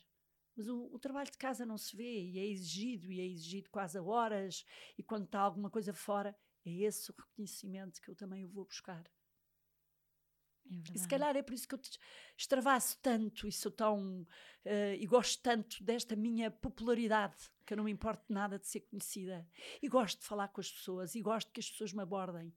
[0.55, 3.69] Mas o, o, trabalho de casa não se vê e é exigido, e é exigido
[3.69, 4.65] quase a horas,
[4.97, 6.35] e quando está alguma coisa fora,
[6.65, 9.09] é esse o reconhecimento que eu também vou buscar.
[10.69, 11.79] É e se calhar é por isso que eu
[12.37, 14.21] extravasso tanto e sou tão.
[14.65, 18.81] Uh, e gosto tanto desta minha popularidade, que eu não me importo nada de ser
[18.81, 19.47] conhecida.
[19.81, 22.53] E gosto de falar com as pessoas e gosto que as pessoas me abordem.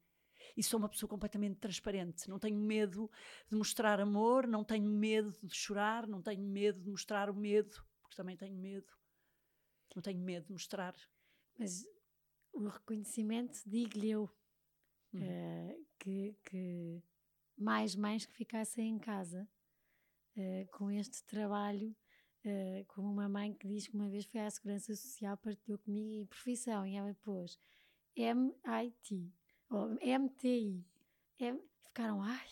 [0.57, 2.29] E sou uma pessoa completamente transparente.
[2.29, 3.11] Não tenho medo
[3.49, 7.83] de mostrar amor, não tenho medo de chorar, não tenho medo de mostrar o medo,
[8.03, 8.93] porque também tenho medo.
[9.95, 10.95] Não tenho medo de mostrar.
[11.59, 11.87] Mas
[12.53, 14.31] o reconhecimento, digo-lhe eu,
[15.15, 15.21] hum.
[15.21, 17.03] uh, que, que
[17.63, 19.49] mais mães que ficassem em casa
[20.37, 21.95] uh, com este trabalho,
[22.45, 26.09] uh, como uma mãe que diz que uma vez foi à Segurança Social, partilhou comigo
[26.09, 27.59] e profissão, e ela pôs
[28.17, 29.33] MIT,
[29.71, 30.85] ou MTI.
[31.39, 31.55] É,
[31.87, 32.49] ficaram, ai,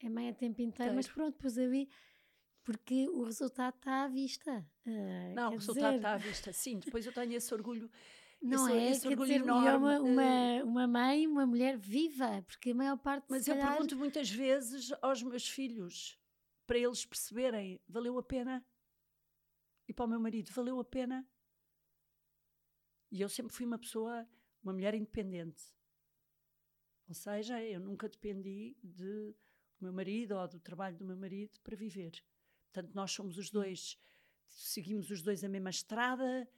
[0.00, 1.88] é mãe a tempo inteiro, mas pronto, depois vi
[2.66, 4.66] porque o resultado está à vista.
[4.84, 5.96] Uh, Não, o resultado dizer...
[5.96, 6.80] está à vista, sim.
[6.80, 7.88] Depois eu tenho esse orgulho
[8.40, 8.90] Não é?
[8.90, 9.68] esse Quer dizer, enorme.
[9.68, 13.50] é uma, eh, uma, uma mãe, uma mulher viva, porque a maior parte Mas se
[13.50, 16.18] eu calhar, pergunto muitas vezes aos meus filhos,
[16.66, 18.64] para eles perceberem, valeu a pena?
[19.88, 21.26] E para o meu marido, valeu a pena?
[23.10, 24.28] E eu sempre fui uma pessoa,
[24.62, 25.62] uma mulher independente.
[27.08, 29.34] Ou seja, eu nunca dependi de
[29.78, 32.12] do meu marido ou do trabalho do meu marido para viver.
[32.72, 33.98] Portanto, nós somos os dois,
[34.46, 36.48] seguimos os dois a mesma estrada,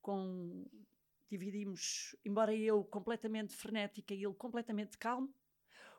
[0.00, 0.66] com
[1.30, 5.34] dividimos, embora eu completamente frenética e ele completamente calmo,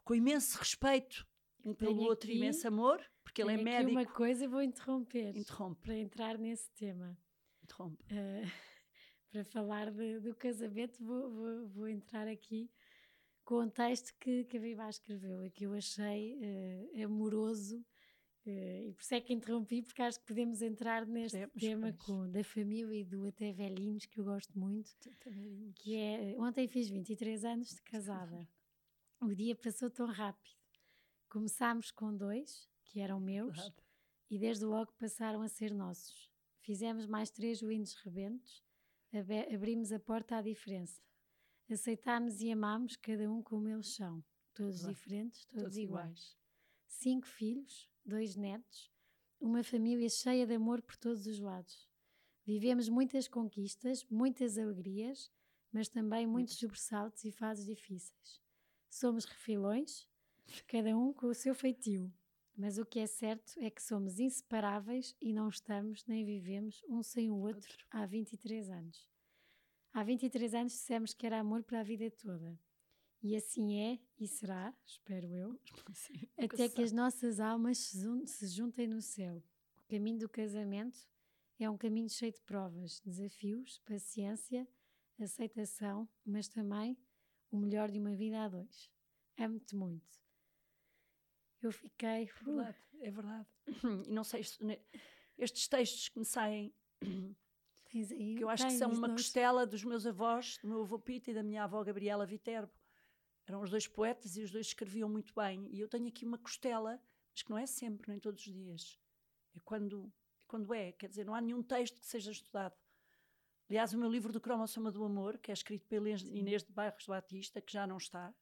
[0.03, 1.27] com imenso respeito
[1.63, 3.91] um pelo outro, aqui- imenso amor, porque ele é tenho aqui médico.
[3.99, 7.17] uma coisa vou interromper Interrompe, para entrar nesse tema.
[7.63, 8.03] interrompe.
[8.09, 8.43] Eh,
[9.31, 12.69] para falar de- do casamento, vou, vou, vou entrar aqui
[13.43, 17.83] com um texto que, que a Viva escreveu e que eu achei eh, amoroso.
[18.45, 21.93] Eh, e por isso é que interrompi, porque acho que podemos entrar neste Podemos, tema
[21.93, 22.05] pois.
[22.05, 24.91] com, da família e do Até Velhinhos, que eu gosto muito.
[25.75, 28.47] que é ontem fiz 23 anos de casada.
[29.21, 30.55] O dia passou tão rápido.
[31.29, 33.75] Começámos com dois, que eram meus, Verdade.
[34.29, 36.29] e desde logo passaram a ser nossos.
[36.61, 38.63] Fizemos mais três lindos rebentos,
[39.53, 41.01] abrimos a porta à diferença.
[41.69, 46.05] Aceitámos e amámos cada um como eles são, todos diferentes, todos, Todos iguais.
[46.05, 46.37] iguais.
[46.87, 48.91] Cinco filhos, dois netos,
[49.39, 51.89] uma família cheia de amor por todos os lados.
[52.45, 55.31] Vivemos muitas conquistas, muitas alegrias,
[55.71, 58.41] mas também muitos sobressaltos e fases difíceis.
[58.89, 60.07] Somos refilões,
[60.67, 62.13] cada um com o seu feitio.
[62.57, 67.03] Mas o que é certo é que somos inseparáveis e não estamos nem vivemos um
[67.03, 69.05] sem o outro há 23 anos.
[69.91, 72.57] Há 23 anos dissemos que era amor para a vida toda.
[73.27, 75.59] E assim é e será, espero eu,
[75.95, 79.41] Sim, até que as nossas almas se jun- se juntem no céu.
[79.77, 80.99] O caminho do casamento
[81.59, 84.67] é um caminho cheio de provas, desafios, paciência,
[85.19, 86.95] aceitação, mas também
[87.49, 88.91] o melhor de uma vida a dois.
[89.39, 90.21] Amo-te muito.
[91.63, 92.29] Eu fiquei.
[92.29, 93.47] É verdade, é verdade.
[94.07, 94.79] E não sei, se- ne-
[95.35, 96.71] estes textos que me saem,
[97.89, 100.99] tens aí, que eu acho que são uma costela dos meus avós, do meu avô
[100.99, 102.71] Pita e da minha avó Gabriela Viterbo.
[103.47, 105.67] Eram os dois poetas e os dois escreviam muito bem.
[105.71, 106.99] E eu tenho aqui uma costela,
[107.31, 108.99] mas que não é sempre, nem todos os dias.
[109.55, 110.91] É quando é, quando é.
[110.91, 112.75] Quer dizer, não há nenhum texto que seja estudado.
[113.69, 117.05] Aliás, o meu livro do Cromossoma do Amor, que é escrito pela Inês- de Bairros
[117.07, 118.33] Batista, que já não está,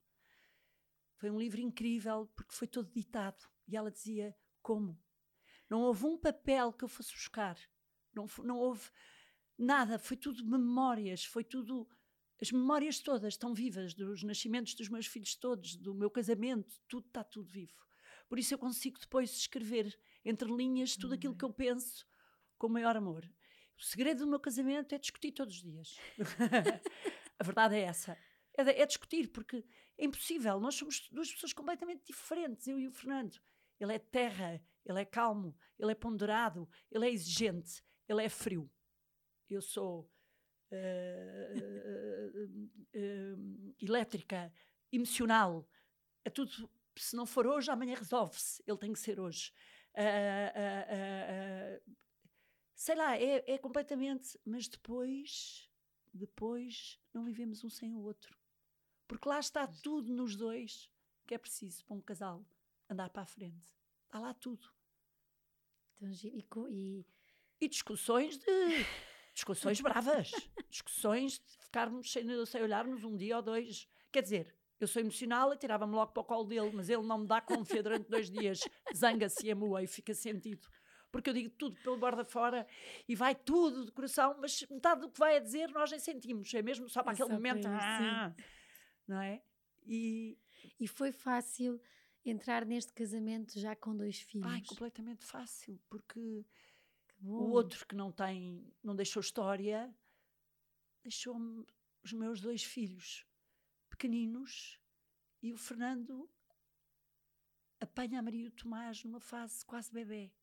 [1.15, 3.41] foi um livro incrível porque foi todo ditado.
[3.67, 5.01] E ela dizia como.
[5.69, 7.57] Não houve um papel que eu fosse buscar.
[8.13, 8.89] Não, não houve
[9.57, 9.97] nada.
[9.97, 11.23] Foi tudo memórias.
[11.23, 11.87] Foi tudo.
[12.43, 17.07] As memórias todas estão vivas, dos nascimentos dos meus filhos todos, do meu casamento, tudo
[17.07, 17.81] está tudo vivo.
[18.27, 22.05] Por isso eu consigo depois escrever entre linhas tudo aquilo que eu penso
[22.57, 23.23] com o maior amor.
[23.77, 25.97] O segredo do meu casamento é discutir todos os dias.
[27.39, 28.17] A verdade é essa.
[28.57, 29.63] É, é discutir, porque
[29.97, 30.59] é impossível.
[30.59, 33.39] Nós somos duas pessoas completamente diferentes, eu e o Fernando.
[33.79, 38.69] Ele é terra, ele é calmo, ele é ponderado, ele é exigente, ele é frio.
[39.49, 40.12] Eu sou
[43.79, 44.51] elétrica,
[44.91, 45.67] emocional.
[46.23, 46.69] É tudo.
[46.95, 48.63] Se não for hoje, amanhã resolve-se.
[48.67, 49.51] Ele tem que ser hoje.
[49.95, 51.91] Ah, ah, ah,
[52.75, 54.39] sei lá, é, é completamente.
[54.45, 55.69] Mas depois,
[56.13, 58.37] depois, não vivemos um sem o outro.
[59.07, 60.89] Porque lá está tudo nos dois
[61.25, 62.45] que é preciso para um casal
[62.89, 63.75] andar para a frente.
[64.05, 64.67] Está lá tudo.
[65.95, 66.09] Então,
[66.69, 67.05] e, e
[67.59, 68.45] E discussões de.
[69.33, 70.31] Discussões bravas.
[70.69, 73.87] Discussões de ficarmos sem, sem olharmos um dia ou dois.
[74.11, 77.19] Quer dizer, eu sou emocional e tirava-me logo para o colo dele, mas ele não
[77.19, 78.59] me dá confia durante dois dias.
[78.95, 80.67] Zanga-se e amoa e fica sentido.
[81.11, 82.65] Porque eu digo tudo pelo borda fora
[83.07, 86.51] e vai tudo de coração, mas metade do que vai a dizer nós nem sentimos.
[86.53, 87.63] É mesmo só para É aquele só momento.
[87.63, 87.69] sim.
[87.69, 88.35] ah,
[89.07, 89.41] não é?
[89.85, 90.37] E.
[90.79, 91.79] e foi fácil
[92.25, 94.51] entrar neste casamento já com dois filhos.
[94.51, 96.45] Ai, completamente fácil, porque Que
[97.23, 97.49] bom.
[97.49, 99.93] O outro que não tem, não deixou história,
[101.01, 101.65] deixou-me
[102.03, 103.25] os meus dois filhos
[103.89, 104.79] pequeninos
[105.41, 106.29] e o Fernando
[107.79, 110.33] apanha a Maria e o Tomás numa fase quase bebê.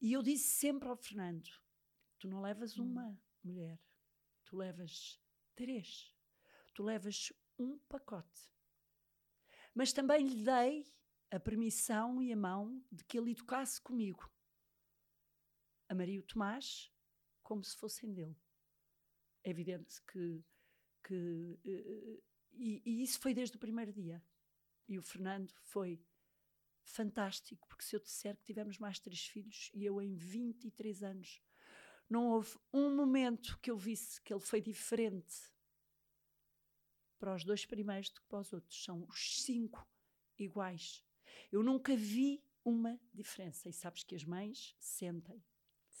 [0.00, 1.48] E eu disse sempre ao Fernando:
[2.18, 2.84] tu não levas Hum.
[2.84, 3.80] uma mulher,
[4.44, 5.20] tu levas
[5.54, 6.12] três,
[6.74, 8.50] tu levas um pacote.
[9.74, 10.86] Mas também lhe dei
[11.30, 14.33] a permissão e a mão de que ele educasse comigo
[15.88, 16.92] a Maria e o Tomás
[17.42, 18.36] como se fossem dele.
[19.42, 20.42] É evidente que.
[21.02, 24.22] que eh, e, e isso foi desde o primeiro dia.
[24.88, 26.00] E o Fernando foi
[26.84, 31.42] fantástico, porque se eu disser que tivemos mais três filhos, e eu em 23 anos
[32.08, 35.34] não houve um momento que eu visse que ele foi diferente
[37.18, 38.84] para os dois primeiros do que para os outros.
[38.84, 39.86] São os cinco
[40.38, 41.04] iguais.
[41.50, 43.68] Eu nunca vi uma diferença.
[43.68, 45.42] E sabes que as mães sentem.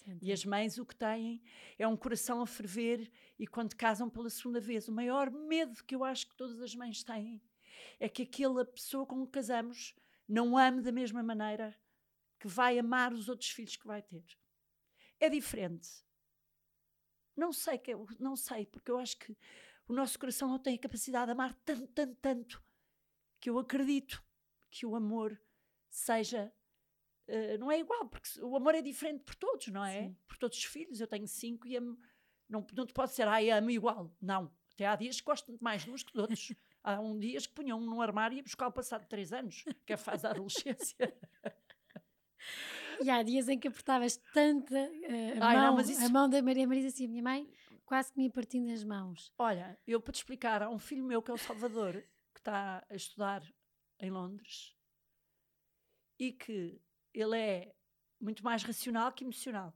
[0.04, 0.28] Sentem.
[0.28, 1.42] E as mães o que têm
[1.78, 5.94] é um coração a ferver e quando casam pela segunda vez, o maior medo que
[5.94, 7.42] eu acho que todas as mães têm
[7.98, 9.94] é que aquela pessoa com que casamos
[10.28, 11.76] não ame da mesma maneira
[12.38, 14.24] que vai amar os outros filhos que vai ter.
[15.18, 15.88] É diferente.
[17.36, 19.36] Não sei, que não sei, porque eu acho que
[19.88, 22.64] o nosso coração não tem a capacidade de amar tanto, tanto, tanto,
[23.40, 24.22] que eu acredito
[24.70, 25.40] que o amor
[25.90, 26.52] seja.
[27.28, 30.02] Uh, não é igual, porque o amor é diferente por todos, não é?
[30.02, 30.16] Sim.
[30.26, 31.00] Por todos os filhos.
[31.00, 31.98] Eu tenho cinco e amo.
[32.48, 34.14] Não, não te pode ser, ai, amo igual.
[34.20, 34.50] Não.
[34.72, 36.52] Até há dias que gosto mais de uns que de outros.
[36.82, 39.92] há um dias que punham um no armário e buscar o passado três anos, que
[39.92, 41.16] é a fase da adolescência.
[43.00, 46.04] E há dias em que apertavas tanta uh, a, Ai, mão, não, isso...
[46.04, 47.48] a mão da Maria Marisa assim, a minha mãe
[47.84, 49.32] quase que me partindo as mãos.
[49.38, 52.84] Olha, eu para te explicar, há um filho meu que é o Salvador, que está
[52.88, 53.42] a estudar
[54.00, 54.74] em Londres
[56.18, 56.80] e que
[57.14, 57.74] ele é
[58.20, 59.72] muito mais racional que emocional.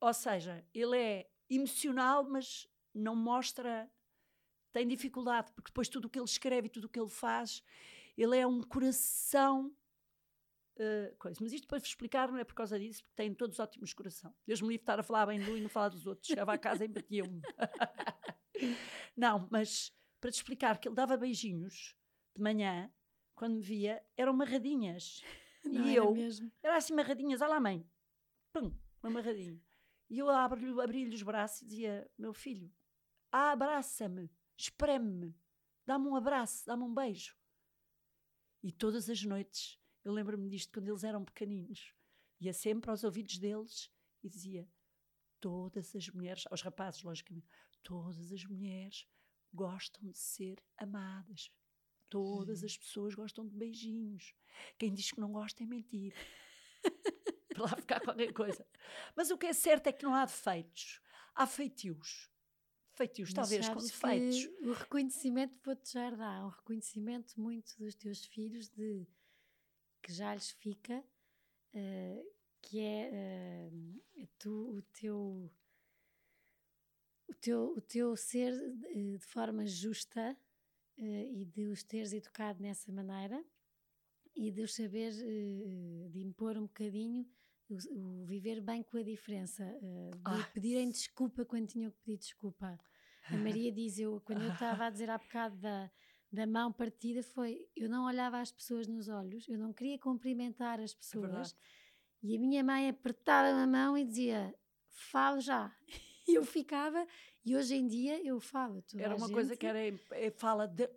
[0.00, 3.90] Ou seja, ele é emocional, mas não mostra,
[4.72, 7.62] tem dificuldade, porque depois tudo o que ele escreve e tudo o que ele faz,
[8.16, 9.74] ele é um coração
[10.78, 11.38] uh, coisa.
[11.40, 14.34] Mas isto para vos explicar não é por causa disso, porque têm todos ótimos coração.
[14.46, 16.28] Deus me livre estar a falar bem de um e não falar dos outros.
[16.28, 17.42] Chegava a casa e batia-me.
[19.16, 21.96] não, mas para te explicar que ele dava beijinhos
[22.36, 22.90] de manhã,
[23.34, 25.22] quando me via, eram marradinhas.
[25.64, 26.50] Não e eu, mesmo.
[26.62, 27.88] era assim marradinhas, olha lá mãe,
[28.52, 29.60] pum, uma marradinha.
[30.10, 32.72] E eu abri-lhe abri os braços e dizia, meu filho,
[33.30, 35.36] abraça-me, espreme-me,
[35.84, 37.36] dá-me um abraço, dá-me um beijo.
[38.62, 41.94] E todas as noites eu lembro-me disto quando eles eram pequeninos.
[42.40, 43.90] Ia sempre aos ouvidos deles
[44.22, 44.66] e dizia:
[45.38, 47.46] Todas as mulheres, aos rapazes, logicamente,
[47.82, 49.06] todas as mulheres
[49.52, 51.50] gostam de ser amadas.
[52.08, 54.34] Todas as pessoas gostam de beijinhos.
[54.78, 56.14] Quem diz que não gosta é mentir.
[57.54, 58.66] Para lá ficar qualquer coisa.
[59.16, 61.00] Mas o que é certo é que não há defeitos.
[61.34, 62.30] Há feitios.
[62.92, 64.46] Feitios, talvez, com defeitos.
[64.60, 66.44] O reconhecimento vou-te já dar.
[66.44, 69.06] Um reconhecimento muito dos teus filhos de
[70.02, 71.04] que já lhes fica,
[71.74, 75.52] uh, que é uh, tu, o teu
[77.28, 80.36] o teu, o teu ser de, de forma justa
[80.98, 83.44] e de os teres educado nessa maneira
[84.34, 87.26] e de os saber uh, de impor um bocadinho
[87.68, 90.50] o, o, viver bem com a diferença, de ah.
[90.54, 92.78] pedirem desculpa quando tinham que pedir desculpa.
[93.30, 95.90] A Maria diz, eu, quando eu estava a dizer há bocado da,
[96.32, 100.80] da mão partida foi eu não olhava as pessoas nos olhos, eu não queria cumprimentar
[100.80, 101.52] as é pessoas.
[101.52, 101.56] É
[102.22, 104.54] e a minha mãe apertava a mão e dizia:
[104.88, 105.74] Falo já.
[106.32, 107.06] E eu ficava,
[107.44, 108.84] e hoje em dia eu falo.
[108.96, 109.78] Era uma coisa que era
[110.12, 110.88] é, fala de,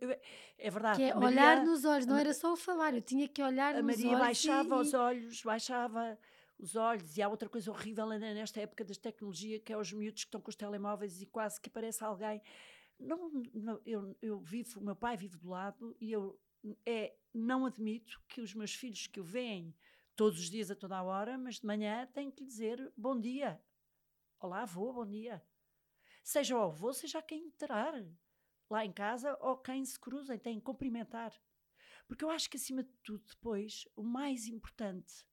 [0.58, 0.98] é verdade.
[0.98, 3.76] Que é Maria, olhar nos olhos, não era só o falar, eu tinha que olhar
[3.76, 4.04] a nos olhos.
[4.04, 6.20] A Maria baixava e, os olhos, baixava
[6.60, 10.24] os olhos, e há outra coisa horrível nesta época das tecnologia, que é os miúdos
[10.24, 12.41] que estão com os telemóveis e quase que aparece alguém
[13.02, 16.39] não, não, eu, eu vivo, o meu pai vive do lado e eu
[16.86, 19.76] é, não admito que os meus filhos que o veem
[20.15, 23.20] todos os dias a toda a hora, mas de manhã tenho que lhe dizer bom
[23.20, 23.60] dia.
[24.44, 25.40] Olá, avô, bom dia.
[26.24, 27.94] Seja o avô, seja quem entrar
[28.72, 31.32] lá em casa ou quem se cruzem, tem que cumprimentar.
[32.08, 35.28] Porque eu acho que, acima de tudo, depois, o mais importante,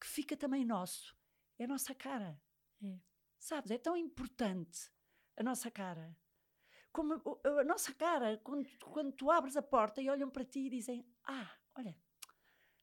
[0.00, 1.12] que fica também nosso,
[1.58, 2.40] é a nossa cara.
[2.84, 3.00] É.
[3.36, 3.72] Sabes?
[3.72, 4.92] É tão importante
[5.36, 6.16] a nossa cara
[6.92, 10.70] como a nossa cara, quando, quando tu abres a porta e olham para ti e
[10.70, 11.98] dizem: Ah, olha,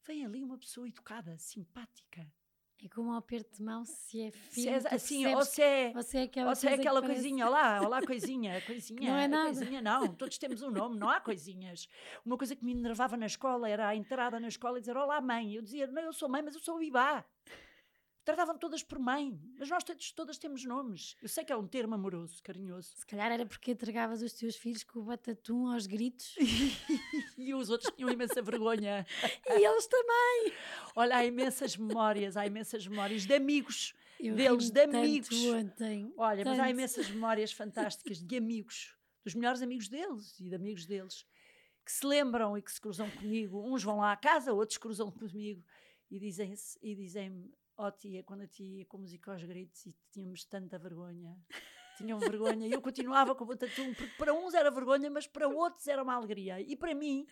[0.05, 2.29] vem ali uma pessoa educada, simpática.
[2.81, 4.81] É como um aperto de mão se é filho.
[4.81, 7.45] Se é, assim, ou se é, ou se é aquela, ou se é aquela coisinha,
[7.45, 9.01] olá, olá, coisinha, coisinha.
[9.11, 9.53] Não é nada.
[9.53, 11.89] Coisinha, não, todos temos um nome, não há coisinhas.
[12.25, 15.19] Uma coisa que me enervava na escola era a entrada na escola e dizer: Olá,
[15.19, 15.55] mãe.
[15.55, 17.25] Eu dizia: Não, eu sou mãe, mas eu sou o Ibá.
[18.29, 21.17] Tratavam todas por mãe, mas nós todos, todas temos nomes.
[21.19, 22.91] Eu sei que é um termo amoroso, carinhoso.
[22.95, 26.35] Se calhar era porque entregavas os teus filhos com o batatum aos gritos.
[27.35, 29.03] e os outros tinham imensa vergonha.
[29.47, 30.53] e eles também.
[30.95, 33.95] Olha, há imensas memórias, há imensas memórias de amigos.
[34.19, 35.45] Eu deles, de amigos.
[35.45, 36.55] Ontem, Olha, tanto.
[36.55, 41.25] mas há imensas memórias fantásticas de amigos, dos melhores amigos deles e de amigos deles,
[41.83, 43.59] que se lembram e que se cruzam comigo.
[43.73, 45.65] Uns vão lá à casa, outros cruzam comigo
[46.11, 47.51] e dizem-me e dizem
[47.87, 51.35] oh tia, quando a tia ia com música aos gritos e tínhamos tanta vergonha.
[51.97, 55.47] Tinham vergonha e eu continuava com o batatum, porque para uns era vergonha, mas para
[55.47, 56.61] outros era uma alegria.
[56.61, 57.25] E para mim,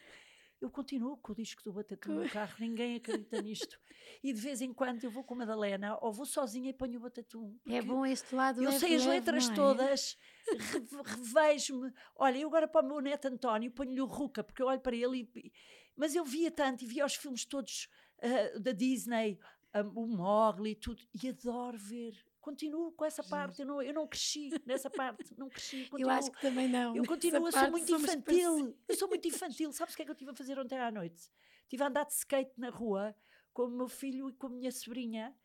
[0.60, 3.80] Eu continuo com o disco do Batatum no carro, ninguém acredita nisto.
[4.24, 6.98] E de vez em quando eu vou com a Madalena ou vou sozinha e ponho
[6.98, 7.56] o Batatum.
[7.70, 9.54] É bom este lado Eu leve, sei as letras é?
[9.54, 10.18] todas,
[10.48, 11.94] re- revejo-me.
[12.16, 14.96] Olha, eu agora para o meu neto António ponho-lhe o Ruca, porque eu olho para
[14.96, 15.52] ele e.
[15.96, 17.88] Mas eu via tanto e via os filmes todos
[18.24, 19.38] ah, da Disney,
[19.82, 22.16] o Mowgli e tudo, e adoro ver.
[22.42, 25.82] Continuo com essa parte, eu não, eu não cresci nessa parte, não cresci.
[25.86, 26.96] Eu continuo- acho que também não.
[26.96, 28.78] eu continuo, eu sou muito infantil.
[28.88, 29.74] Eu sou muito infantil.
[29.74, 31.30] Sabes o que é que eu estive a fazer ontem à noite?
[31.64, 33.14] Estive a andar de skate na rua
[33.52, 35.36] com o meu filho e com a minha sobrinha.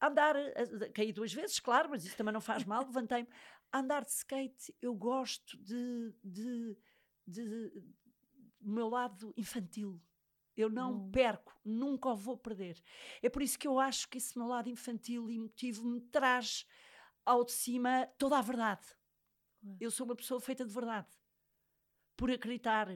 [0.00, 3.28] A andar, a- caí duas vezes, claro, mas isso também não faz mal, levantei-me.
[3.70, 6.78] A andar de skate, eu gosto de, de,
[7.26, 7.70] de-
[8.60, 10.00] do meu lado infantil.
[10.56, 11.10] Eu não Bom.
[11.10, 12.82] perco, nunca o vou perder.
[13.22, 16.66] É por isso que eu acho que esse meu lado infantil e emotivo me traz
[17.24, 18.86] ao de cima toda a verdade.
[19.80, 21.08] Eu sou uma pessoa feita de verdade.
[22.16, 22.88] Por acreditar,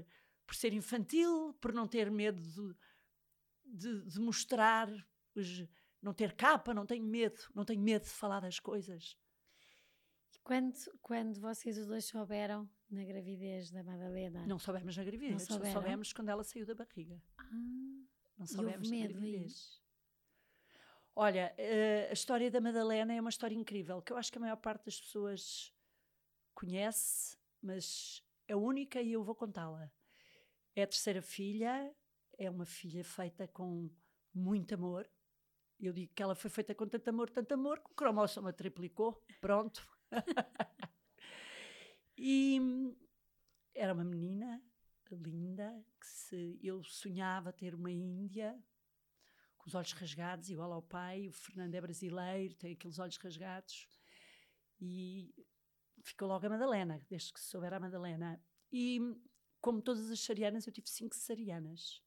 [0.47, 2.75] por ser infantil, por não ter medo de,
[3.65, 4.89] de- de mostrar,
[5.35, 5.67] os-
[6.01, 9.19] não ter capa, não tenho medo, não tenho medo de falar das coisas.
[10.33, 14.47] E quando, quando vocês os dois souberam na gravidez da Madalena?
[14.47, 15.73] Não soubemos na gravidez, só souberam?
[15.73, 17.23] soubemos quando ela saiu da barriga.
[17.39, 18.07] Ah, Não
[18.39, 19.31] e houve soubemos na medo aí?
[19.33, 19.81] gravidez.
[21.15, 24.41] Olha, eh, a história da Madalena é uma história incrível, que eu acho que a
[24.41, 25.75] maior parte das pessoas
[26.55, 29.91] conhece, mas é única e eu vou contá-la.
[30.75, 31.95] É a terceira filha,
[32.39, 33.91] é uma filha feita com
[34.33, 35.09] muito amor.
[35.79, 39.23] Eu digo que ela foi feita com tanto amor, tanto amor, que o cromossoma triplicou.
[39.41, 39.87] Pronto.
[42.23, 42.61] e
[43.75, 44.63] era uma menina
[45.17, 48.57] linda, que se eu sonhava ter uma Índia
[49.57, 51.29] com os olhos rasgados, igual ao pai.
[51.29, 53.89] O Fernando é brasileiro, tem aqueles olhos rasgados.
[54.81, 55.35] E
[56.03, 58.43] ficou logo a Madalena, desde que se souber a Madalena.
[58.73, 59.01] E
[59.61, 62.03] como todas as cesarianas, eu tive cinco cesarianas.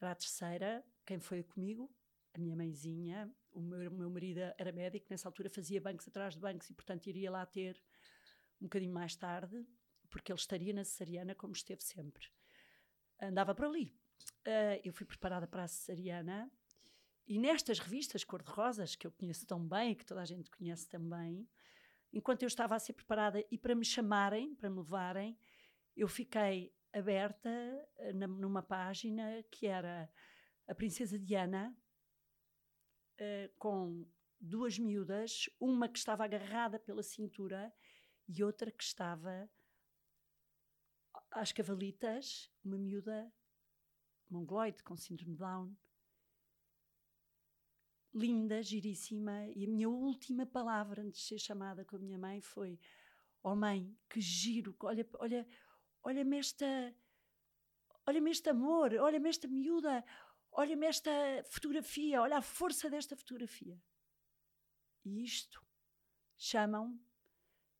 [0.00, 1.90] Era a terceira, quem foi comigo?
[2.34, 3.32] A minha mãezinha.
[3.52, 6.74] O meu, o meu marido era médico, nessa altura fazia bancos atrás de bancos e,
[6.74, 7.80] portanto, iria lá ter
[8.60, 9.66] um bocadinho mais tarde,
[10.10, 12.26] porque ele estaria na cesariana como esteve sempre.
[13.20, 13.94] Andava por ali.
[14.46, 16.50] Ah, eu fui preparada para a cesariana
[17.26, 20.88] e nestas revistas cor-de-rosas, que eu conheço tão bem e que toda a gente conhece
[20.88, 21.48] também,
[22.12, 25.38] enquanto eu estava a ser preparada e para me chamarem, para me levarem,
[25.96, 27.48] eu fiquei aberta
[27.96, 30.08] eh, na- numa página que era
[30.68, 31.76] a Princesa Diana,
[33.18, 34.06] eh, com
[34.40, 37.72] duas miúdas, uma que estava agarrada pela cintura
[38.28, 39.48] e outra que estava
[41.30, 43.32] às cavalitas, uma miúda
[44.30, 45.76] mongoloide com síndrome Down,
[48.14, 52.40] linda, giríssima, e a minha última palavra antes de ser chamada com a minha mãe
[52.40, 52.78] foi:
[53.42, 55.46] Oh mãe, que giro, olha, olha,
[56.02, 56.94] olha-me esta,
[58.06, 60.04] olha-me este amor, olha-me esta miúda,
[60.52, 61.10] olha-me esta
[61.50, 63.80] fotografia, olha a força desta fotografia.
[65.04, 65.62] E isto
[66.36, 66.98] chamam,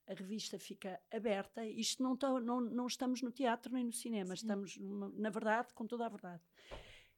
[0.07, 4.37] a revista fica aberta, isto não, tá- não, não estamos no teatro nem no cinema,
[4.37, 4.43] Sim.
[4.43, 6.43] estamos, na verdade, com toda a verdade.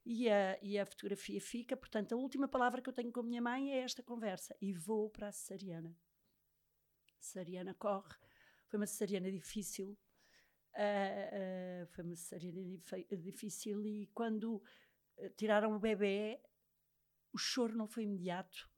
[0.05, 3.24] E a, e a fotografia fica, portanto, a última palavra que eu tenho com a
[3.24, 4.57] minha mãe é esta conversa.
[4.61, 5.97] E vou para a cesariana.
[7.18, 8.14] A cesariana corre.
[8.68, 9.99] Foi uma cesariana difícil.
[10.74, 12.61] ah, ah, foi uma cesariana
[13.18, 14.62] difícil e quando
[15.18, 16.41] ah, tiraram o bebê,
[17.32, 18.70] o choro não foi imediato.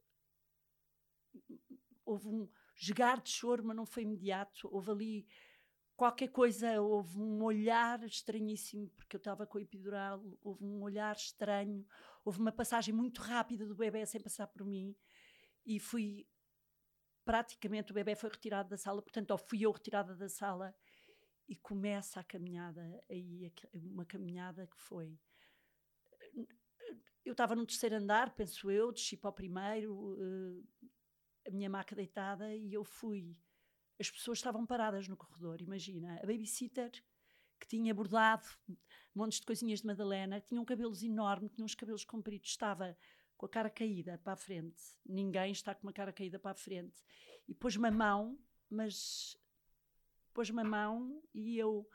[2.05, 2.49] Houve um
[2.79, 4.69] jogar de choro, mas não foi imediato.
[4.73, 5.27] Houve ali
[5.97, 11.15] qualquer coisa, houve um olhar estranhíssimo, porque eu estava com a epidural, houve um olhar
[11.17, 11.85] estranho,
[12.25, 14.97] houve uma passagem muito rápida do bebê sem passar por mim
[15.67, 16.27] e fui
[17.25, 20.75] praticamente o bebê foi retirado da sala, portanto, ou fui eu retirada da sala
[21.49, 25.19] e começa a caminhada aí uma caminhada que foi
[27.29, 30.89] eu estava no terceiro andar, penso eu, desci para o primeiro, eh,
[31.49, 33.37] a minha maca deitada e eu fui
[33.99, 36.21] as pessoas estavam paradas no corredor, imagina.
[36.23, 36.91] A babysitter
[37.59, 38.47] que tinha bordado
[39.15, 42.97] montes de coisinhas de Madalena, tinha um cabelos enorme, tinha uns cabelos compridos, estava
[43.37, 44.81] com a cara caída para a frente.
[45.05, 47.03] Ninguém está com uma cara caída para a frente.
[47.49, 48.39] E pôs-me a mão,
[48.71, 49.37] mas
[50.33, 51.89] pôs-me a mão e eu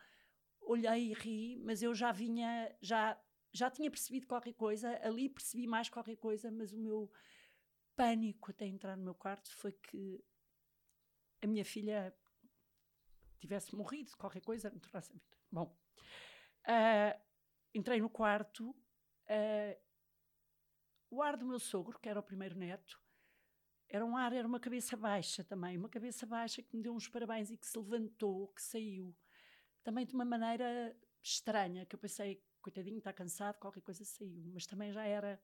[0.60, 3.18] olhei e ri, mas eu já vinha, já,
[3.54, 7.10] já tinha percebido qualquer coisa, ali percebi mais qualquer coisa, mas o meu
[7.96, 10.24] pânico até entrar no meu quarto foi que
[11.42, 12.16] a minha filha
[13.40, 15.26] tivesse morrido, qualquer coisa, não terá sabido.
[15.52, 15.78] Bom,
[16.66, 17.20] ah,
[17.74, 18.76] entrei no quarto,
[19.28, 19.78] ah,
[21.10, 23.02] o ar do meu sogro, que era o primeiro neto,
[23.90, 27.08] era um ar, era uma cabeça baixa também, uma cabeça baixa que me deu uns
[27.08, 29.16] parabéns e que se levantou, que saiu,
[29.84, 34.44] também de uma maneira estranha, que eu pensei, coitadinho, está cansado, qualquer coisa saiu.
[34.54, 35.40] Mas também já era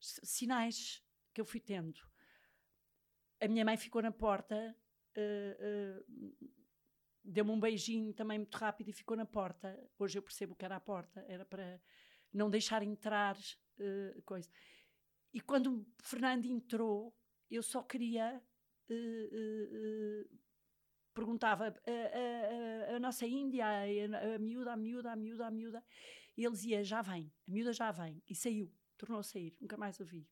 [0.00, 1.02] sinais
[1.38, 2.00] que eu fui tendo.
[3.40, 4.76] A minha mãe ficou na porta,
[5.16, 6.50] uh, uh,
[7.22, 9.78] deu-me um beijinho também muito rápido e ficou na porta.
[9.96, 11.80] Hoje eu percebo que era a porta, era para
[12.32, 14.50] não deixar entrar uh, coisa.
[15.32, 17.14] E quando o Fernando entrou,
[17.48, 18.42] eu só queria.
[21.14, 25.84] Perguntava a, a, a, nossa Índia, a, a miúda, a miúda, a miúda, a miúda,
[26.36, 29.76] e ele dizia: já vem, a miúda já vem, e saiu, tornou a sair, nunca
[29.76, 30.26] mais ouvi.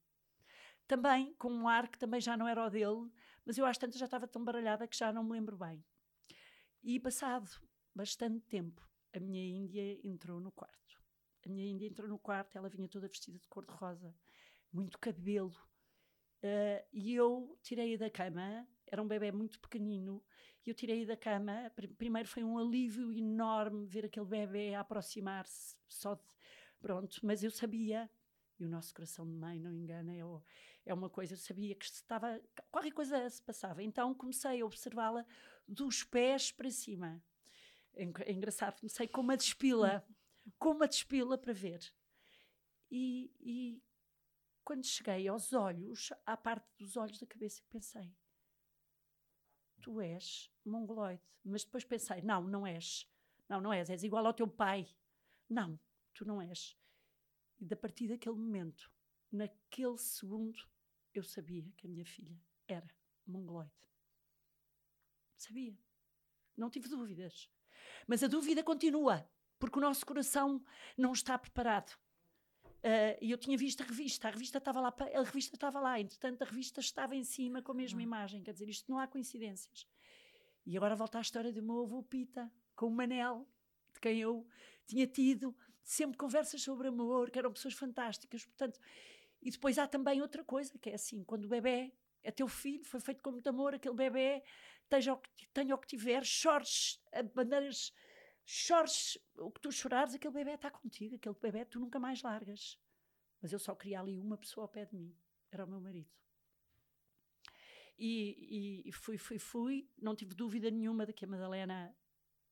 [0.87, 3.11] Também com um ar que também já não era o dele,
[3.45, 5.85] mas eu às tantas já estava tão baralhada que já não me lembro bem.
[6.83, 7.51] E passado
[7.95, 11.03] bastante tempo, a minha Índia entrou no quarto.
[11.45, 14.15] A minha Índia entrou no quarto, ela vinha toda vestida de cor-de-rosa,
[14.73, 15.55] muito cabelo.
[16.43, 20.23] Uh, e eu tirei-a da cama, era um bebê muito pequenino,
[20.65, 21.73] e eu tirei-a da cama.
[21.97, 26.23] Primeiro foi um alívio enorme ver aquele bebê aproximar-se, só de,
[26.79, 28.11] pronto, mas eu sabia,
[28.59, 30.23] e o nosso coração de mãe não engana, é,
[30.87, 33.83] é uma coisa, eu sabia que estava, qualquer coisa se passava.
[33.83, 35.27] Então comecei a observá-la
[35.67, 37.21] dos pés para cima.
[37.93, 40.07] É, é engraçado, comecei com uma despila,
[40.59, 41.93] com uma despila para ver.
[42.89, 43.83] E, e
[44.65, 48.15] quando cheguei aos olhos, à parte dos olhos da cabeça, pensei:
[49.81, 51.23] Tu és mongoloide.
[51.45, 53.11] Mas depois pensei: Não, não és.
[53.49, 53.91] Não, não és.
[53.91, 54.89] És igual ao teu pai.
[55.49, 55.79] Não,
[56.15, 56.77] tu não és.
[57.59, 58.91] E da partir daquele momento,
[59.33, 60.59] naquele segundo,
[61.19, 62.89] eu sabia que a minha filha era
[63.27, 63.73] mongoloide.
[65.37, 65.77] Sabia.
[66.57, 67.51] Não tive dúvidas.
[68.07, 70.65] Mas a dúvida continua, porque o nosso coração
[70.97, 71.93] não está preparado.
[72.77, 75.99] Uh, e eu tinha visto a revista, a revista estava lá, a revista estava lá,
[75.99, 78.05] entretanto a revista estava em cima com a mesma uhum.
[78.05, 79.89] imagem, quer dizer, isto não há coincidências.
[80.65, 83.47] E agora volta à história do meu avô Pita, com o Manel,
[83.93, 84.47] de quem eu
[84.87, 88.79] tinha tido sempre conversas sobre amor, que eram pessoas fantásticas, portanto,
[89.47, 91.95] e depois há também outra coisa, que é assim, quando o bebê
[92.25, 94.43] é teu filho, foi feito com muito amor, aquele bebê,
[94.89, 97.01] tenha o que, tenha o que tiver, chores,
[97.33, 97.93] bandeiras
[98.45, 102.77] chores o que tu chorares, aquele bebê está contigo, aquele bebê tu nunca mais largas.
[103.41, 105.17] Mas eu só queria ali uma pessoa ao pé de mim,
[105.53, 106.11] era o meu marido.
[107.97, 111.97] E, e, fui, fui, fui, não tive dúvida nenhuma de que a Madalena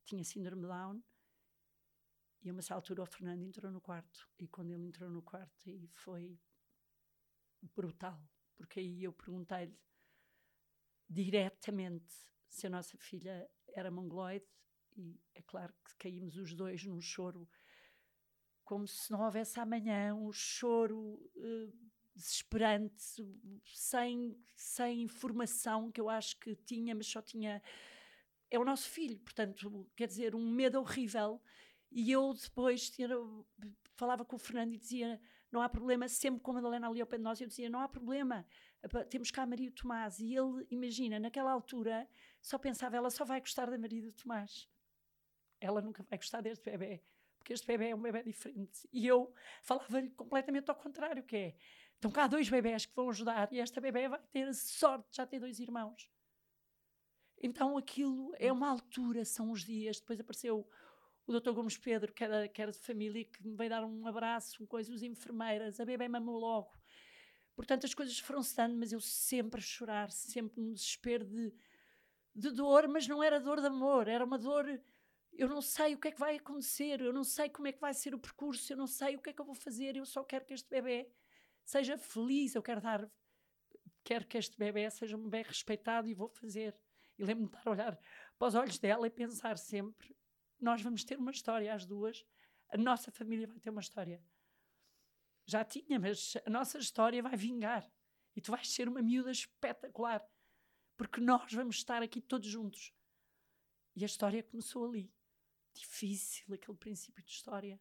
[0.05, 1.03] tinha síndrome Down.
[2.41, 4.29] E a uma altura o Fernando entrou no quarto.
[4.39, 6.39] E quando ele entrou no quarto, e foi
[7.75, 8.21] brutal.
[8.57, 9.79] Porque aí eu perguntei-lhe
[11.09, 12.15] diretamente
[12.49, 14.47] se a nossa filha era mongoloide
[14.97, 17.49] e é claro que caímos os dois num choro
[18.65, 21.73] como se não houvesse amanhã, um choro uh,
[22.15, 23.03] desesperante,
[23.75, 27.63] sem, sem informação que eu acho que tinha, mas só tinha.
[28.51, 31.43] É o nosso filho, portanto, quer dizer, um medo horrível.
[31.91, 33.09] E eu depois tinha,
[33.97, 35.21] falava com o Fernando e dizia:
[35.55, 37.81] não há problema, sempre com a Madalena ali ao pé de nós, eu dizia: não
[37.81, 38.47] há problema,
[39.09, 40.19] temos cá a Maria Tomás.
[40.19, 42.07] E ele, imagina, naquela altura,
[42.43, 44.69] só pensava: ela só vai gostar da Maria Tomás
[45.65, 47.03] ela nunca vai gostar deste bebê,
[47.39, 48.89] porque este bebê é um bebê diferente.
[48.93, 49.33] E eu
[49.63, 51.57] falava-lhe completamente ao contrário, que é,
[51.99, 55.17] então cá há dois bebés que vão ajudar e esta bebê vai ter sorte de
[55.17, 56.11] já ter dois irmãos.
[57.43, 60.01] Então aquilo é uma altura, são os dias.
[60.01, 60.69] Depois apareceu
[61.27, 61.53] o Dr.
[61.53, 64.67] Gomes Pedro, que era, que era de família, que me veio dar um abraço, um
[64.67, 66.73] coisa, os enfermeiras, a bebê mamou logo.
[67.55, 71.53] Portanto, as coisas foram-se dando, mas eu sempre a chorar, sempre num desespero de,
[72.35, 74.67] de dor, mas não era dor de amor, era uma dor
[75.37, 77.81] eu não sei o que é que vai acontecer, eu não sei como é que
[77.81, 80.07] vai ser o percurso, eu não sei o que é que eu vou fazer, eu
[80.07, 81.11] só quero que este bebê
[81.65, 83.11] seja feliz, eu quero dar,
[84.05, 86.77] quero que este bebê seja um bebê respeitado e vou fazer.
[87.19, 87.99] E lembro-me de estar a olhar
[88.39, 90.17] para os olhos dela e pensar sempre:
[90.65, 92.25] nós vamos ter uma história, as duas,
[92.69, 94.23] a nossa família vai ter uma história.
[95.47, 97.89] Já tinha, mas a nossa história vai vingar
[98.35, 100.27] e tu vais ser uma miúda espetacular,
[100.97, 102.93] porque nós vamos estar aqui todos juntos.
[103.95, 105.13] E a história começou ali
[105.73, 107.81] difícil aquele princípio de história.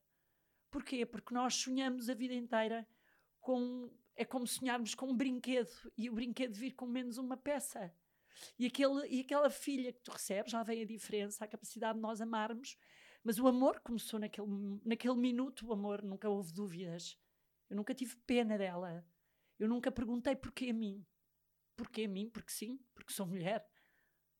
[0.69, 1.05] Porquê?
[1.05, 2.87] Porque nós sonhamos a vida inteira
[3.39, 3.91] com.
[4.15, 7.91] É como sonharmos com um brinquedo e o brinquedo vir com menos uma peça.
[8.57, 12.01] E, aquele, e aquela filha que tu recebes, já vem a diferença, a capacidade de
[12.01, 12.77] nós amarmos,
[13.23, 14.47] mas o amor começou naquele,
[14.83, 17.17] naquele minuto, o amor, nunca houve dúvidas.
[17.69, 19.05] Eu nunca tive pena dela.
[19.57, 21.05] Eu nunca perguntei porquê a mim.
[21.75, 22.29] Porquê a mim?
[22.29, 23.65] Porque sim, porque sou mulher.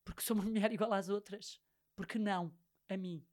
[0.04, 1.60] Porque sou uma mulher igual às outras.
[1.96, 2.54] Porque não
[2.88, 3.26] a mim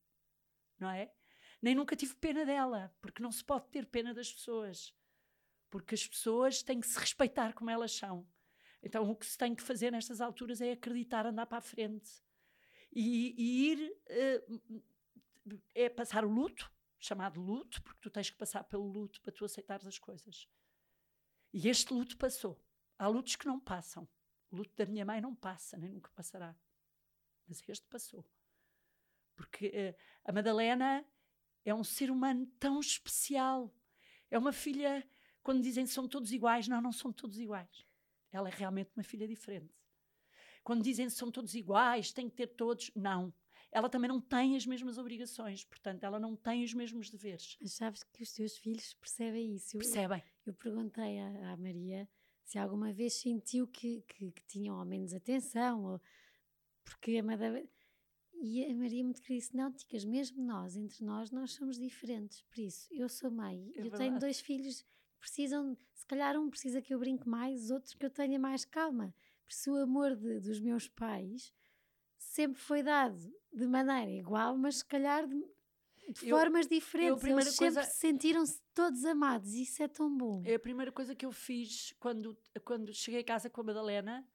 [0.82, 1.14] não é?
[1.62, 4.94] Nem nunca tive pena dela, porque não se pode ter pena das pessoas.
[5.70, 8.28] Porque as pessoas têm que se respeitar como elas são.
[8.84, 12.10] Então o que se tem que fazer nestas alturas é acreditar, andar para a frente
[12.92, 14.84] e, e ir uh,
[15.74, 19.46] é passar o luto, chamado luto, porque tu tens que passar pelo luto para tu
[19.46, 20.48] aceitares as coisas.
[21.54, 22.62] E este luto passou.
[22.98, 24.08] Há lutos que não passam.
[24.52, 26.56] O luto da minha mãe não passa, nem nunca passará.
[27.48, 28.26] Mas este passou.
[29.36, 31.06] Porque uh, a Madalena
[31.66, 33.74] é um ser humano tão especial.
[34.30, 35.08] É uma filha,
[35.42, 37.86] quando dizem que são todos iguais, não, não são todos iguais.
[38.32, 39.74] Ela é realmente uma filha diferente.
[40.64, 43.34] Quando dizem que são todos iguais, tem que ter todos, não.
[43.72, 47.58] Ela também não tem as mesmas obrigações, portanto, ela não tem os mesmos deveres.
[47.62, 49.78] Mas sabes que os teus filhos percebem isso.
[49.78, 50.20] Percebem.
[50.46, 52.08] Eu, eu perguntei à, à, Maria
[52.44, 56.02] se alguma vez sentiu que, que, que tinham ao menos atenção, ou,
[56.84, 57.68] porque a Madalena
[58.42, 62.42] e a Maria muito querida disse: Não, Ticas, mesmo nós, entre nós, nós somos diferentes.
[62.42, 64.04] Por isso, eu sou mãe, é eu verdade.
[64.04, 64.84] tenho dois filhos
[65.22, 69.14] precisam, se calhar um precisa que eu brinque mais, outro que eu tenha mais calma.
[69.46, 71.54] Por isso, o amor de, dos meus pais
[72.18, 75.40] sempre foi dado de maneira igual, mas se calhar de,
[76.10, 77.24] de eu, formas diferentes.
[77.24, 80.42] Eu, Eles coisa, sempre sentiram-se todos amados, e isso é tão bom.
[80.46, 84.28] É a primeira coisa que eu fiz quando, quando cheguei a casa com a Madalena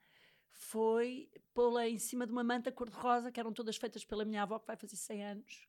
[0.59, 4.59] foi pô-la em cima de uma manta cor-de-rosa, que eram todas feitas pela minha avó,
[4.59, 5.68] que vai fazer 100 anos,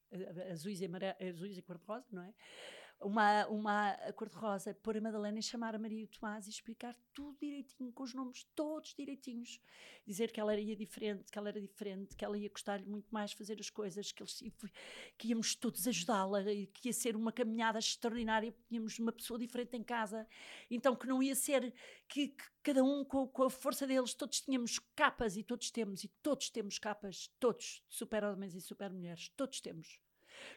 [0.52, 0.90] azuis e,
[1.30, 2.34] azuis e cor-de-rosa, não é?
[3.02, 6.96] Uma, uma cor-de-rosa, pôr a Madalena e chamar a Maria e o Tomás e explicar
[7.14, 9.62] tudo direitinho, com os nomes todos direitinhos.
[10.06, 13.34] Dizer que ela era diferente, que ela era diferente, que ela ia gostar muito mais
[13.34, 14.44] fazer as coisas, que, eles,
[15.18, 19.76] que íamos todos ajudá-la, que ia ser uma caminhada extraordinária, porque tínhamos uma pessoa diferente
[19.76, 20.28] em casa.
[20.70, 21.74] Então que não ia ser
[22.08, 26.04] que, que cada um com, com, a força deles, todos tínhamos capas e todos temos,
[26.04, 30.00] e todos temos capas, todos, super-homens e super-mulheres, todos temos.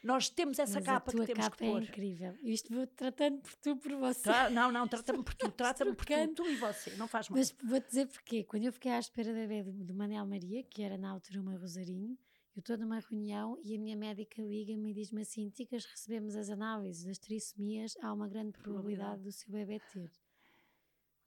[0.03, 1.83] Nós temos essa Mas capa que temos capa que pôr.
[1.83, 2.37] É incrível.
[2.43, 4.22] Isto vou tratando por tu, por você.
[4.22, 7.39] Tá, não, não, trata-me por tu, trata-me por tu, tu e você, não faz mal.
[7.39, 8.45] Mas vou-te dizer porquê.
[8.45, 11.57] Quando eu fiquei à espera da bebê do, Manel Maria, que era na altura uma
[11.57, 12.16] Rosarinho,
[12.57, 16.51] eu estou numa reunião e a minha médica liga-me e diz-me assim: Ticas, recebemos as
[16.51, 20.11] análises das trissomias, há uma grande probabilidade do seu bebê ter.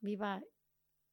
[0.02, 0.42] Biba,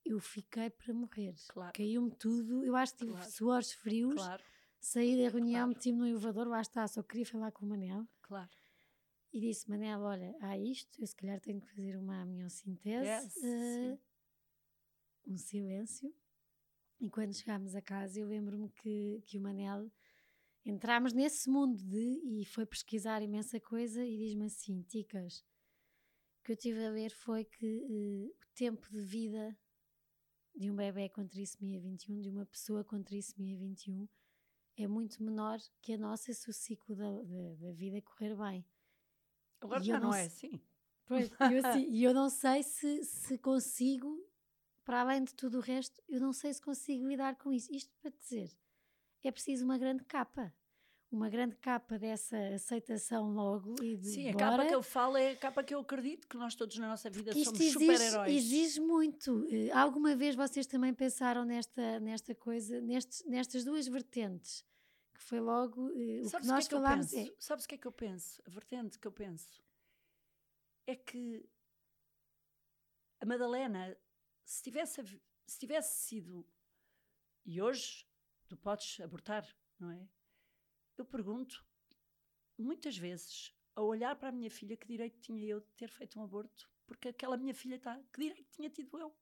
[0.06, 1.34] eu fiquei para morrer.
[1.48, 1.72] Claro.
[1.74, 2.64] Caiu-me tudo.
[2.66, 3.32] Eu acho que tive claro.
[3.32, 4.16] suores frios.
[4.16, 4.44] Claro.
[4.82, 5.70] Saí da reunião, claro.
[5.70, 8.04] meti-me no elevador, lá está, só queria falar com o Manel.
[8.24, 8.50] Claro.
[9.32, 13.08] E disse, Manel, olha, há isto, eu se calhar tenho que fazer uma amniocintese.
[13.08, 14.00] Yes, uh,
[15.28, 16.12] um silêncio.
[17.00, 19.92] E quando chegámos a casa, eu lembro-me que, que o Manel
[20.66, 25.46] entramos nesse mundo de e foi pesquisar imensa coisa e diz-me assim: Ticas,
[26.40, 29.56] o que eu tive a ver foi que uh, o tempo de vida
[30.56, 34.08] de um bebê com trissomia 21, de uma pessoa com trissomia 21,
[34.78, 38.66] é muito menor que a nossa se o ciclo da, da, da vida correr bem.
[39.60, 40.62] Agora já não, não é assim.
[41.06, 44.26] Pois, eu, assim, e eu não sei se, se consigo,
[44.84, 47.72] para além de tudo o resto, eu não sei se consigo lidar com isso.
[47.74, 48.52] Isto para dizer,
[49.24, 50.54] é preciso uma grande capa
[51.12, 54.46] uma grande capa dessa aceitação logo e de Sim, bora.
[54.46, 56.88] a capa que eu falo é a capa que eu acredito que nós todos na
[56.88, 58.34] nossa vida somos super-heróis.
[58.34, 59.42] exige muito.
[59.42, 64.66] Uh, alguma vez vocês também pensaram nesta, nesta coisa, nestes, nestas duas vertentes?
[65.14, 67.14] Que foi logo uh, o Sabes que nós que é que falámos.
[67.14, 67.36] É...
[67.38, 68.42] Sabes o que é que eu penso?
[68.46, 69.62] A vertente que eu penso
[70.88, 71.46] é que
[73.20, 73.98] a Madalena,
[74.46, 75.04] se tivesse,
[75.46, 76.48] se tivesse sido,
[77.46, 78.08] e hoje
[78.48, 79.46] tu podes abortar,
[79.78, 80.08] não é?
[81.02, 81.66] Eu pergunto,
[82.58, 86.20] muitas vezes, a olhar para a minha filha, que direito tinha eu de ter feito
[86.20, 86.70] um aborto?
[86.86, 89.16] Porque aquela minha filha está, que direito tinha tido eu?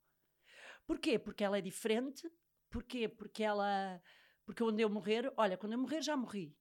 [0.86, 1.17] Porquê?
[1.17, 2.30] Porque ela é diferente?
[2.69, 3.07] Porquê?
[3.07, 4.01] Porque ela,
[4.45, 6.55] porque onde eu morrer, olha, quando eu morrer já morri.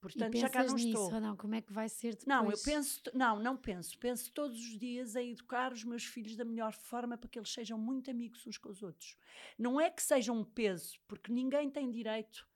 [0.00, 1.14] Portanto, já cá não nisso, estou.
[1.14, 1.36] Ou não?
[1.36, 2.26] Como é que vai ser depois?
[2.26, 3.96] Não, eu penso, não, não penso.
[4.00, 7.52] Penso todos os dias em educar os meus filhos da melhor forma para que eles
[7.52, 9.16] sejam muito amigos uns com os outros.
[9.56, 12.48] Não é que sejam um peso, porque ninguém tem direito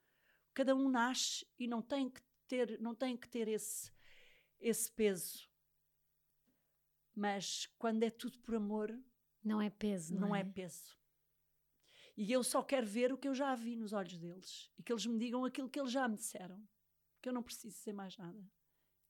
[0.57, 3.93] cada um nasce e não tem que ter, não tem que ter esse,
[4.59, 5.47] esse peso.
[7.15, 8.99] Mas quando é tudo por amor,
[9.45, 10.41] não é peso, não, não é?
[10.41, 10.97] é peso.
[12.17, 14.91] E eu só quero ver o que eu já vi nos olhos deles e que
[14.91, 16.67] eles me digam aquilo que eles já me disseram.
[17.21, 18.43] Que eu não preciso dizer mais nada.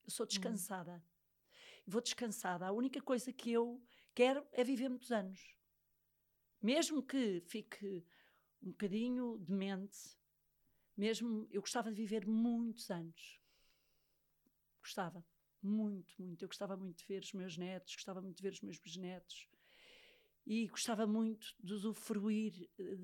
[0.04, 0.28] Eu sou hum.
[0.28, 0.96] descansada.
[0.96, 1.82] Hum.
[1.86, 2.66] Vou descansada.
[2.66, 3.80] A única coisa que eu
[4.12, 5.56] quero é viver muitos anos.
[6.60, 8.04] Mesmo que fique
[8.60, 9.96] um bocadinho demente,
[10.96, 13.40] mesmo, eu gostava de viver muitos anos.
[14.80, 15.24] Gostava.
[15.62, 16.42] Muito, muito.
[16.44, 19.48] Eu gostava muito de ver os meus netos, gostava muito de ver os meus bisnetos.
[20.46, 22.98] E gostava muito de usufruir eh,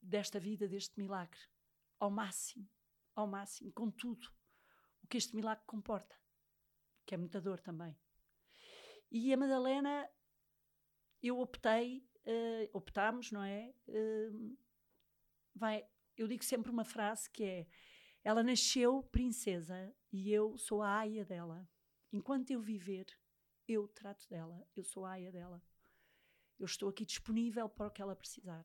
[0.00, 1.38] desta vida, deste milagre.
[1.98, 2.68] Ao máximo.
[3.14, 3.72] Ao máximo.
[3.72, 4.28] Com tudo
[5.02, 6.16] o que este milagre comporta.
[7.06, 7.96] Que é muita dor também.
[9.10, 10.10] E a Madalena,
[11.22, 13.74] eu optei, uh, optámos, não é?
[13.86, 14.58] Uh,
[15.54, 17.66] vai, eu digo sempre uma frase que é:
[18.22, 21.68] Ela nasceu princesa e eu sou a aia dela.
[22.12, 23.06] Enquanto eu viver,
[23.66, 25.62] eu trato dela, eu sou a aia dela.
[26.58, 28.64] Eu estou aqui disponível para o que ela precisar.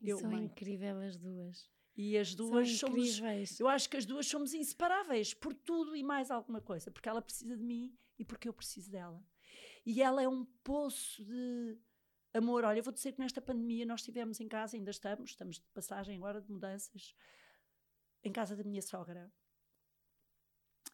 [0.00, 0.44] Eu, são mãe.
[0.44, 1.70] incríveis as duas.
[1.96, 3.60] E as duas são somos.
[3.60, 7.22] Eu acho que as duas somos inseparáveis por tudo e mais alguma coisa, porque ela
[7.22, 9.24] precisa de mim e porque eu preciso dela.
[9.84, 11.78] E ela é um poço de
[12.34, 12.64] amor.
[12.64, 16.16] Olha, vou dizer que nesta pandemia nós estivemos em casa, ainda estamos, estamos de passagem
[16.16, 17.14] agora de mudanças,
[18.24, 19.32] em casa da minha sogra.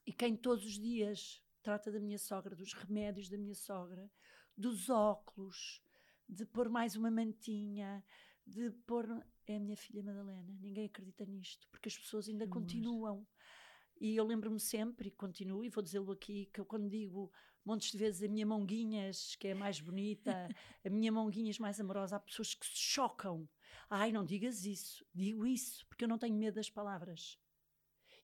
[0.07, 4.11] E quem todos os dias trata da minha sogra, dos remédios da minha sogra,
[4.57, 5.82] dos óculos,
[6.28, 8.05] de pôr mais uma mantinha,
[8.47, 9.07] de pôr.
[9.47, 10.53] É a minha filha Madalena.
[10.61, 12.55] Ninguém acredita nisto, porque as pessoas ainda Amor.
[12.55, 13.26] continuam.
[14.01, 17.32] E eu lembro-me sempre, e continuo, e vou dizê-lo aqui, que eu quando digo
[17.69, 20.33] montes de vezes a minha monguinhas, que é a mais bonita,
[20.85, 23.47] a minha monguinhas mais amorosa, há pessoas que se chocam.
[23.91, 25.05] Ai, não digas isso.
[25.14, 27.39] Digo isso, porque eu não tenho medo das palavras.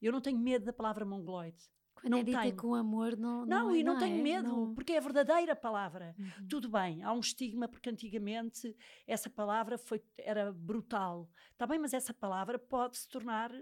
[0.01, 1.63] Eu não tenho medo da palavra mongoloide.
[1.95, 2.57] Quando não é dita tenho.
[2.57, 3.45] com amor, não.
[3.45, 4.23] Não, é, e não, tenho é?
[4.23, 6.15] medo, Não- porque é a verdadeira palavra.
[6.19, 6.49] Uhum.
[6.49, 8.75] Tudo bem, há um estigma porque antigamente
[9.07, 11.31] essa palavra foi, era brutal.
[11.53, 13.53] Está bem, mas essa palavra pode se tornar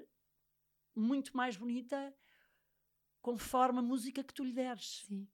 [0.95, 2.15] muito mais bonita
[3.21, 5.05] conforme a música que tu lhe deres.
[5.07, 5.29] Sim,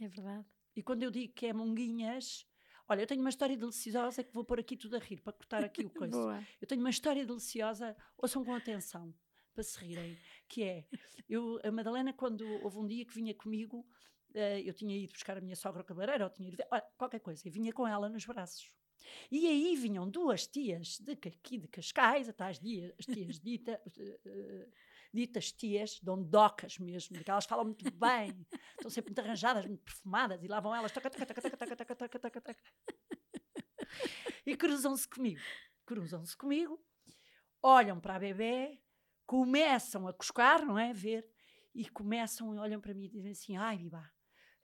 [0.00, 0.46] é verdade.
[0.74, 2.46] E quando eu digo que é monguinhas,
[2.88, 5.64] olha, eu tenho uma história deliciosa que vou pôr aqui tudo a rir para cortar
[5.64, 6.16] aqui o coisa.
[6.16, 6.46] Boa.
[6.60, 9.14] Eu tenho uma história deliciosa, ouçam com atenção,
[9.54, 10.18] para se rirem,
[10.48, 10.86] que é,
[11.28, 13.86] eu, a Madalena, quando houve um dia que vinha comigo,
[14.34, 17.20] eh, eu tinha ido buscar a minha sogra ao cabeleireiro, ou tinha ido, olha, qualquer
[17.20, 18.70] coisa, e vinha com ela nos braços.
[19.30, 23.80] E aí vinham duas tias de, aqui de Cascais, até as, dias, as tias dita,
[23.98, 24.68] eh,
[25.12, 28.46] ditas tias, dondocas mesmo, que elas falam muito bem,
[28.76, 30.92] estão sempre muito arranjadas, muito perfumadas, e lá vão elas.
[34.44, 35.40] E cruzam-se comigo.
[35.86, 36.82] Cruzam-se comigo,
[37.62, 38.80] olham para a bebê,
[39.26, 40.90] começam a cuscar, não é?
[40.90, 41.28] A ver,
[41.74, 44.10] e começam, olham para mim e dizem assim: ai, Bibá.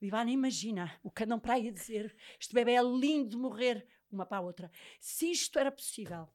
[0.01, 2.17] Bibá, nem imagina o que andam para aí dizer.
[2.41, 4.71] Este bebê é lindo de morrer, uma para a outra.
[5.01, 6.29] Se isto era possível,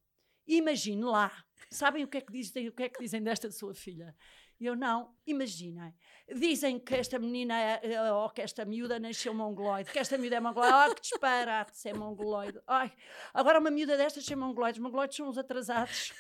[0.48, 1.32] imagine lá.
[1.70, 4.16] Sabem o que é que dizem, o que é que dizem desta sua filha?
[4.60, 5.94] Eu não, imaginem.
[6.34, 10.38] Dizem que esta menina, é- é- ou que esta miúda nasceu mongoloide, que esta miúda
[10.38, 10.92] é mongoloide.
[10.92, 12.62] Oh, que disparate, se é mongoloide.
[12.66, 12.94] Ai,
[13.34, 14.80] agora uma miúda destas sem mongoloides.
[14.80, 16.14] Mongoloides são os atrasados.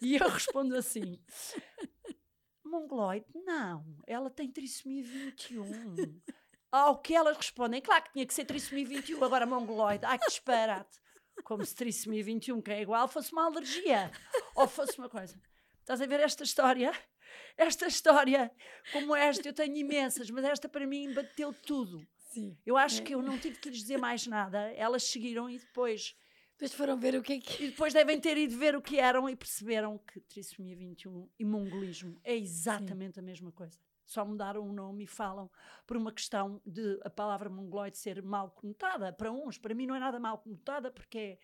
[0.00, 1.20] E eu respondo assim:
[2.64, 3.26] Mongoloide?
[3.34, 5.64] Não, ela tem trissomia 21.
[6.72, 10.04] Ao que elas respondem, claro que tinha que ser trissomia 21, agora mongoloide.
[10.06, 10.98] Ai, que disparate.
[11.44, 14.10] Como se trissomia 21, que é igual, fosse uma alergia.
[14.54, 15.40] Ou fosse uma coisa.
[15.80, 16.92] Estás a ver esta história?
[17.56, 18.50] Esta história,
[18.92, 22.04] como esta, eu tenho imensas, mas esta para mim bateu tudo.
[22.32, 22.56] Sim.
[22.64, 23.04] Eu acho É.
[23.04, 24.58] que eu não tive que lhes dizer mais nada.
[24.74, 26.16] Elas seguiram e depois
[26.52, 27.64] Depois foram ver o que é que.
[27.64, 31.44] e depois devem ter ido ver o que eram e perceberam que trissomia 21 e
[31.44, 33.78] mongolismo é exatamente a mesma coisa.
[34.10, 35.48] Só mudaram o nome e falam
[35.86, 39.56] por uma questão de a palavra mongoloide ser mal conotada para uns.
[39.56, 41.38] Para mim não é nada mal conotada porque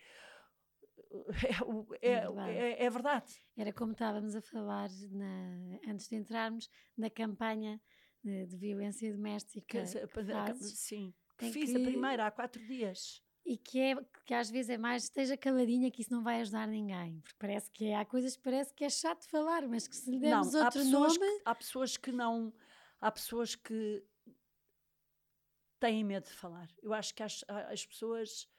[2.01, 2.51] é, é, é- É verdade.
[2.57, 3.43] é- verdade.
[3.55, 7.79] Era como estávamos a falar na- antes de entrarmos na campanha
[8.21, 9.65] de, de violência doméstica.
[9.85, 13.23] Que- que fazes, sim, que fiz a que- primeira há quatro dias.
[13.49, 13.95] E que, é,
[14.25, 17.21] que às vezes é mais esteja caladinha que isso não vai ajudar ninguém.
[17.21, 20.11] Porque parece que é- há coisas que parece que é chato falar, mas que se
[20.11, 21.31] lhe dermos não, há outro pessoas, nome.
[21.37, 22.53] que, há pessoas que não.
[22.99, 24.03] Há pessoas que
[25.79, 26.67] têm medo de falar.
[26.81, 28.49] Eu acho que as, as pessoas.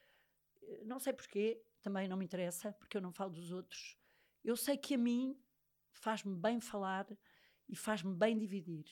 [0.62, 3.96] eh, Não sei porquê, também não me interessa, porque eu não falo dos outros.
[4.44, 5.36] Eu sei que a mim
[5.92, 7.06] faz-me bem falar
[7.68, 8.86] e faz-me bem dividir.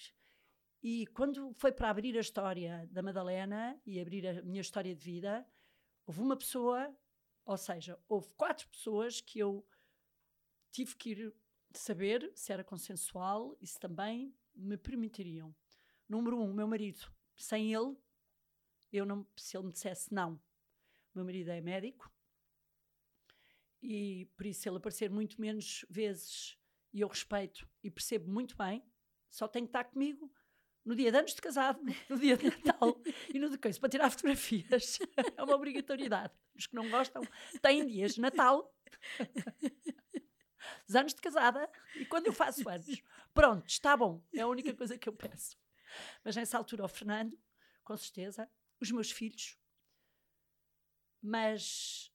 [0.82, 5.02] E quando foi para abrir a história da Madalena e abrir a minha história de
[5.02, 5.46] vida,
[6.06, 6.96] houve uma pessoa,
[7.44, 9.66] ou seja, houve quatro pessoas que eu
[10.70, 11.34] tive que ir
[11.74, 15.54] saber se era consensual e se também me permitiriam.
[16.08, 17.12] Número um, meu marido.
[17.36, 17.96] Sem ele,
[18.92, 20.40] eu não, se ele me dissesse não.
[21.14, 22.10] Meu marido é médico
[23.82, 26.58] e por isso ele aparecer muito menos vezes
[26.92, 28.82] e eu respeito e percebo muito bem,
[29.30, 30.32] só tem que estar comigo
[30.86, 32.96] no dia de anos de casado, no dia de Natal
[33.34, 34.98] e no de coisa, para tirar fotografias.
[35.36, 36.32] É uma obrigatoriedade.
[36.54, 37.22] Os que não gostam
[37.60, 38.72] têm dias de Natal,
[40.88, 43.02] os anos de casada e quando eu faço anos.
[43.34, 44.22] Pronto, está bom.
[44.32, 45.58] É a única coisa que eu peço.
[46.24, 47.38] Mas nessa altura, o Fernando,
[47.82, 48.48] com certeza,
[48.80, 49.58] os meus filhos.
[51.20, 52.12] Mas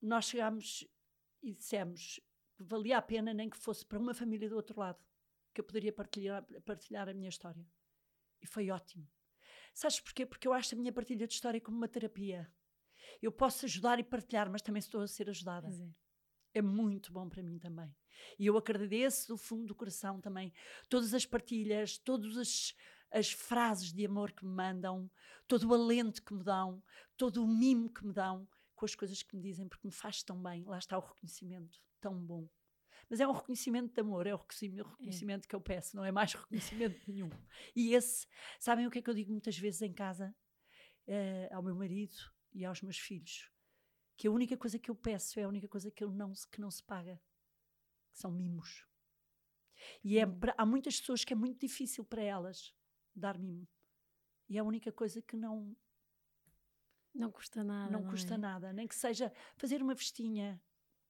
[0.00, 0.86] nós chegámos
[1.42, 2.20] e dissemos
[2.56, 4.98] que valia a pena nem que fosse para uma família do outro lado
[5.52, 7.66] que eu poderia partilhar, partilhar a minha história.
[8.40, 9.06] E foi ótimo.
[9.74, 10.26] Sabes porquê?
[10.26, 12.50] Porque eu acho a minha partilha de história como uma terapia.
[13.20, 15.68] Eu posso ajudar e partilhar, mas também estou a ser ajudada.
[16.54, 16.58] É.
[16.58, 17.94] é muito bom para mim também.
[18.38, 20.52] E eu agradeço do fundo do coração também
[20.88, 22.74] todas as partilhas, todas as,
[23.10, 25.10] as frases de amor que me mandam,
[25.46, 26.82] todo o alento que me dão,
[27.16, 30.22] todo o mimo que me dão, com as coisas que me dizem, porque me faz
[30.22, 30.64] tão bem.
[30.64, 32.48] Lá está o reconhecimento, tão bom.
[33.08, 35.48] Mas é um reconhecimento de amor, é o reconhecimento é.
[35.48, 37.30] que eu peço, não é mais reconhecimento nenhum.
[37.74, 38.26] E esse,
[38.58, 40.34] sabem o que é que eu digo muitas vezes em casa?
[41.06, 42.16] Uh, ao meu marido
[42.52, 43.52] e aos meus filhos
[44.22, 46.60] que a única coisa que eu peço é a única coisa que, eu não, que
[46.60, 47.20] não se paga,
[48.12, 48.86] que são mimos.
[50.04, 50.22] E é,
[50.56, 52.72] há muitas pessoas que é muito difícil para elas
[53.12, 53.66] dar mimo.
[54.48, 55.76] E é a única coisa que não.
[57.12, 57.90] Não custa nada.
[57.90, 58.38] Não, não custa é?
[58.38, 58.72] nada.
[58.72, 60.62] Nem que seja fazer uma vestinha,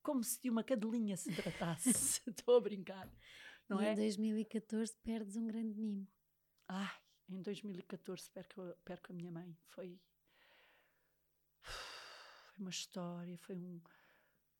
[0.02, 1.90] como se de uma cadelinha se tratasse.
[2.28, 3.10] Estou a brincar.
[3.68, 3.92] Não e é?
[3.92, 6.06] em 2014 perdes um grande mimo.
[6.68, 6.96] Ai,
[7.28, 9.56] em 2014 perco, perco a minha mãe.
[9.68, 10.00] Foi
[12.52, 13.80] foi uma história, foi um.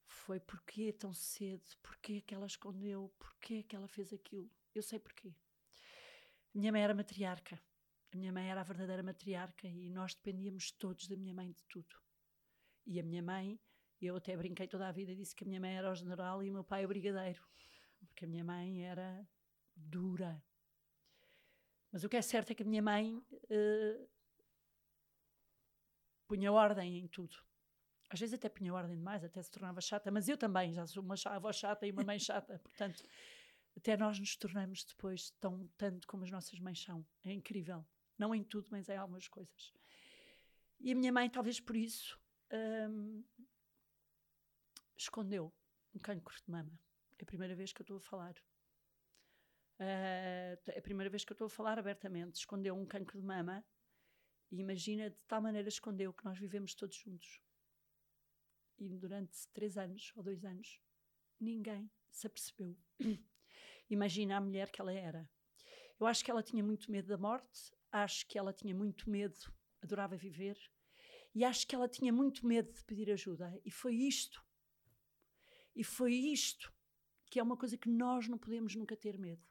[0.06, 4.50] Foi porquê tão cedo, porquê que ela escondeu, porquê que ela fez aquilo.
[4.74, 5.34] Eu sei porquê.
[6.54, 7.60] A minha mãe era matriarca.
[8.12, 11.62] A minha mãe era a verdadeira matriarca e nós dependíamos todos da minha mãe de
[11.64, 11.96] tudo.
[12.86, 13.60] E a minha mãe,
[14.06, 16.50] eu até brinquei toda a vida, disse que a minha mãe era o general e
[16.50, 17.42] o meu pai o brigadeiro.
[18.08, 19.26] Porque a minha mãe era
[19.74, 20.42] dura.
[21.90, 24.08] Mas o que é certo é que a minha mãe uh,
[26.26, 27.36] punha ordem em tudo
[28.12, 31.02] às vezes até punha ordem demais, até se tornava chata, mas eu também já sou
[31.02, 33.02] uma avó chata e uma mãe chata, portanto,
[33.74, 37.06] até nós nos tornamos depois tão tanto como as nossas mães são.
[37.24, 37.86] É incrível.
[38.18, 39.72] Não em tudo, mas em algumas coisas.
[40.78, 42.20] E a minha mãe, talvez por isso,
[42.90, 43.24] hum,
[44.96, 45.52] escondeu
[45.94, 46.78] um cancro de mama.
[47.18, 48.34] É a primeira vez que eu estou a falar.
[49.78, 52.36] Uh, é a primeira vez que eu estou a falar abertamente.
[52.36, 53.64] Escondeu um cancro de mama
[54.50, 57.40] e imagina de tal maneira escondeu que nós vivemos todos juntos
[58.78, 60.80] e durante três anos ou dois anos
[61.40, 62.76] ninguém se apercebeu.
[63.88, 65.28] Imagina a mulher que ela era.
[65.98, 69.38] Eu acho que ela tinha muito medo da morte, acho que ela tinha muito medo,
[69.80, 70.58] adorava viver,
[71.34, 73.58] e acho que ela tinha muito medo de pedir ajuda.
[73.64, 74.44] E foi isto.
[75.74, 76.72] E foi isto
[77.30, 79.42] que é uma coisa que nós não podemos nunca ter medo.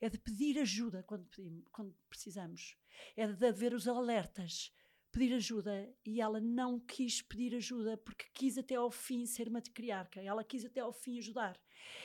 [0.00, 2.76] É de pedir ajuda quando, pedimos, quando precisamos.
[3.16, 4.72] É de haver os alertas
[5.10, 10.20] pedir ajuda e ela não quis pedir ajuda porque quis até ao fim ser matriarca,
[10.20, 11.60] ela quis até ao fim ajudar,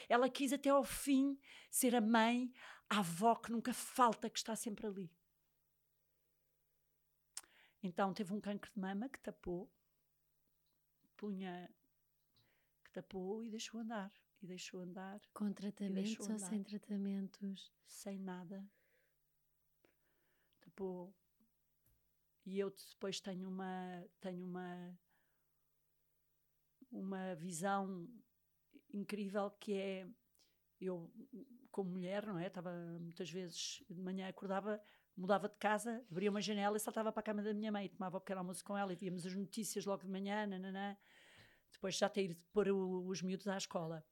[0.09, 2.51] ela quis até ao fim ser a mãe,
[2.89, 5.11] a avó que nunca falta, que está sempre ali.
[7.83, 9.71] Então teve um cancro de mama que tapou,
[11.15, 11.69] punha,
[12.95, 14.11] tapou e deixou andar.
[14.41, 15.19] E deixou andar.
[15.33, 17.73] Com tratamentos ou sem tratamentos?
[17.85, 18.65] Sem nada.
[20.61, 21.13] Tapou
[22.45, 24.99] e eu depois tenho uma tenho uma
[26.91, 28.07] uma visão
[28.93, 30.07] incrível que é
[30.79, 31.11] eu
[31.71, 34.79] como mulher não é estava muitas vezes de manhã acordava
[35.17, 38.17] mudava de casa abria uma janela e saltava para a cama da minha mãe tomava
[38.17, 40.95] o pequeno almoço com ela e víamos as notícias logo de manhã nananã.
[41.75, 44.05] Depois já ter de pôr os miúdos à escola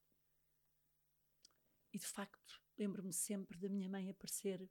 [1.92, 4.70] e de facto lembro-me sempre da minha mãe aparecer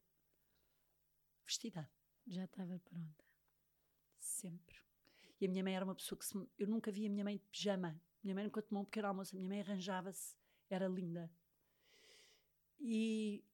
[1.45, 1.91] vestida
[2.27, 3.33] já estava pronta
[4.23, 4.77] Sempre.
[5.41, 7.37] E a minha mãe era uma pessoa que se, eu nunca vi a minha mãe
[7.37, 8.01] de pijama.
[8.23, 9.35] Minha mãe nunca tomou um pequeno almoço.
[9.35, 10.37] A minha mãe arranjava-se,
[10.71, 11.29] era linda.
[12.79, 13.45] E,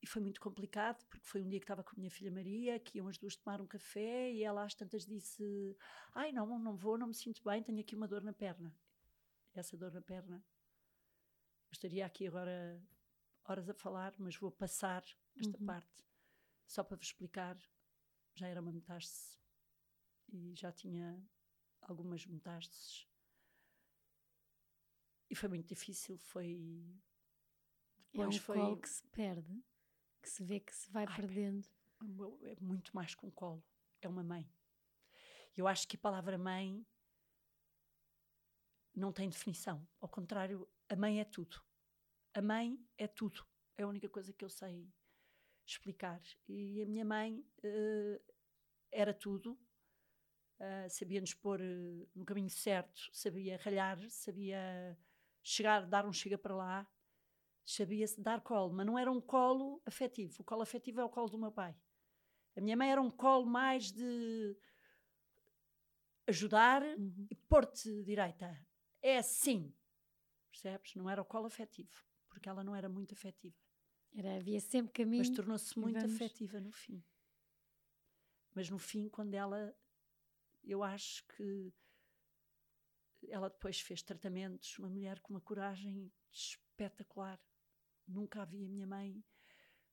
[0.00, 2.78] e foi muito complicado, porque foi um dia que estava com a minha filha Maria,
[2.78, 5.76] que iam as duas tomar um café, e ela às tantas disse:
[6.14, 8.74] Ai, não, não vou, não me sinto bem, tenho aqui uma dor na perna.
[9.54, 10.36] Essa dor na perna.
[10.36, 12.80] Eu estaria aqui agora
[13.44, 15.02] horas a falar, mas vou passar
[15.36, 15.66] esta uhum.
[15.66, 16.04] parte
[16.66, 17.58] só para vos explicar.
[18.34, 19.36] Já era uma metástase
[20.28, 21.20] e já tinha
[21.80, 23.08] algumas metástases.
[25.28, 27.00] E foi muito difícil, foi...
[28.12, 28.80] Depois é um foi...
[28.80, 29.62] que se perde,
[30.22, 31.68] que se vê que se vai Ai, perdendo.
[32.44, 33.64] É muito mais que um colo,
[34.00, 34.48] é uma mãe.
[35.56, 36.86] Eu acho que a palavra mãe
[38.94, 39.86] não tem definição.
[40.00, 41.60] Ao contrário, a mãe é tudo.
[42.34, 43.44] A mãe é tudo.
[43.76, 44.92] É a única coisa que eu sei
[45.66, 46.20] explicar.
[46.48, 48.34] E a minha mãe uh,
[48.90, 49.52] era tudo,
[50.60, 54.98] uh, sabia-nos pôr uh, no caminho certo, sabia ralhar, sabia
[55.42, 56.86] chegar, dar um chega para lá,
[57.68, 60.40] sabia-se dar colo, mas não era um colo afetivo.
[60.40, 61.76] O colo afetivo é o colo do meu pai.
[62.56, 64.56] A minha mãe era um colo mais de
[66.26, 67.26] ajudar uhum.
[67.30, 68.58] e pôr-te direita.
[69.02, 69.74] É assim,
[70.50, 70.94] percebes?
[70.94, 73.56] Não era o colo afetivo, porque ela não era muito afetiva.
[74.12, 75.18] Era, havia sempre caminho.
[75.18, 76.14] Mas tornou-se muito vamos...
[76.14, 77.04] afetiva no fim.
[78.54, 79.76] Mas no fim, quando ela
[80.64, 81.72] eu acho que
[83.28, 87.40] ela depois fez tratamentos, uma mulher com uma coragem espetacular.
[88.08, 89.22] Nunca havia minha mãe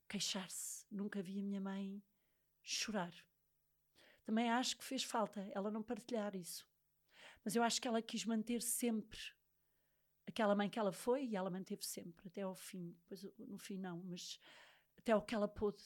[0.08, 2.02] queixar-se, nunca havia minha mãe
[2.64, 3.14] chorar.
[4.24, 6.68] Também acho que fez falta ela não partilhar isso.
[7.44, 9.20] Mas eu acho que ela quis manter sempre
[10.26, 12.96] aquela mãe que ela foi e ela manteve sempre até ao fim.
[13.02, 14.40] Depois, no fim, não, mas
[14.98, 15.84] até o que ela pôde.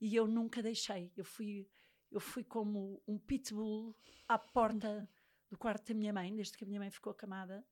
[0.00, 1.12] E eu nunca deixei.
[1.16, 1.70] Eu fui,
[2.10, 5.08] eu fui como um pitbull à porta
[5.48, 7.64] do quarto da minha mãe, desde que a minha mãe ficou acamada.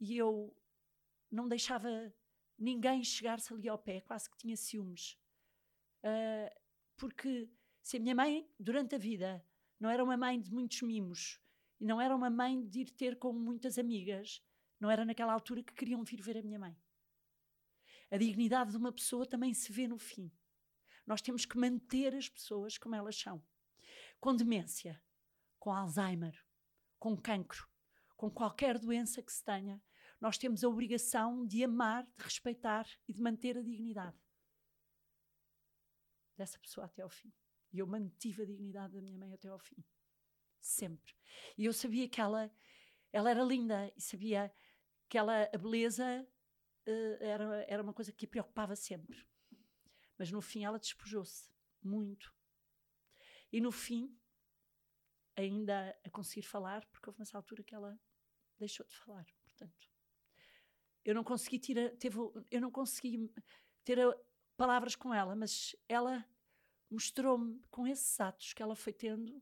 [0.00, 0.56] E eu
[1.30, 2.12] não deixava
[2.58, 5.18] ninguém chegar-se ali ao pé, quase que tinha ciúmes.
[6.02, 6.50] Uh,
[6.96, 7.50] porque
[7.82, 9.44] se a minha mãe, durante a vida,
[9.78, 11.40] não era uma mãe de muitos mimos
[11.78, 14.42] e não era uma mãe de ir ter com muitas amigas,
[14.80, 16.76] não era naquela altura que queriam vir ver a minha mãe.
[18.10, 20.30] A dignidade de uma pessoa também se vê no fim.
[21.06, 23.42] Nós temos que manter as pessoas como elas são.
[24.20, 25.02] Com demência,
[25.58, 26.44] com Alzheimer,
[26.98, 27.68] com cancro,
[28.16, 29.82] com qualquer doença que se tenha,
[30.26, 34.18] nós temos a obrigação de amar, de respeitar e de manter a dignidade
[36.36, 37.32] dessa pessoa até ao fim.
[37.72, 39.76] E eu mantive a dignidade da minha mãe até ao fim.
[40.60, 41.14] Sempre.
[41.56, 42.52] E eu sabia que ela,
[43.12, 44.52] ela era linda e sabia
[45.08, 46.28] que ela, a beleza
[46.88, 49.24] uh, era, era uma coisa que a preocupava sempre.
[50.18, 51.48] Mas no fim ela despojou-se
[51.80, 52.34] muito.
[53.52, 54.12] E no fim,
[55.36, 57.96] ainda a conseguir falar, porque houve uma altura que ela
[58.58, 59.24] deixou de falar.
[59.44, 59.95] Portanto,
[61.06, 62.18] eu não consegui tirar, teve,
[62.50, 63.32] eu não consegui
[63.84, 63.98] ter
[64.56, 66.28] palavras com ela, mas ela
[66.90, 69.40] mostrou-me com esses atos que ela foi tendo,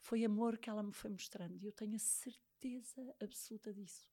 [0.00, 4.10] foi amor que ela me foi mostrando, e eu tenho a certeza absoluta disso.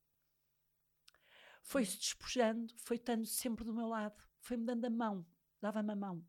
[1.64, 5.26] Foi-se despojando, foi estando sempre do meu lado, foi-me dando a mão,
[5.60, 6.24] dava-me a mão.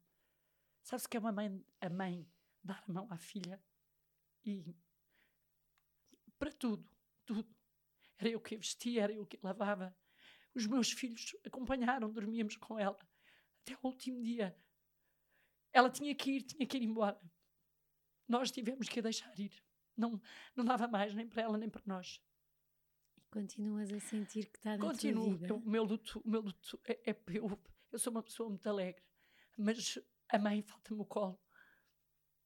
[0.82, 2.26] Sabe-se que é uma mãe, a mãe
[2.62, 3.62] dar a mão à filha?
[4.44, 4.74] E
[6.38, 6.88] para tudo,
[7.26, 7.54] tudo.
[8.18, 9.94] Era eu que vestia, era eu que lavava,
[10.54, 12.98] os meus filhos acompanharam, dormíamos com ela
[13.62, 14.56] até o último dia.
[15.72, 17.20] Ela tinha que ir, tinha que ir embora.
[18.28, 19.52] Nós tivemos que a deixar ir.
[19.96, 20.20] Não,
[20.54, 22.22] não dava mais, nem para ela, nem para nós.
[23.16, 25.24] E continuas a sentir que está na Continuo.
[25.24, 25.46] tua vida?
[25.48, 28.66] Eu, o meu luto, o meu luto é, é eu, eu sou uma pessoa muito
[28.68, 29.02] alegre,
[29.56, 29.98] mas
[30.28, 31.40] a mãe falta-me o colo.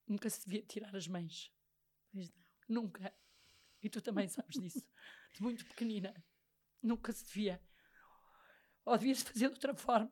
[0.07, 1.53] Nunca se devia tirar as mães.
[2.13, 2.83] Pois não.
[2.83, 3.13] Nunca.
[3.83, 4.89] E tu também sabes disso.
[5.33, 6.15] De muito pequenina.
[6.83, 7.61] Nunca se devia.
[8.87, 10.11] Ou devia-se fazer de outra forma.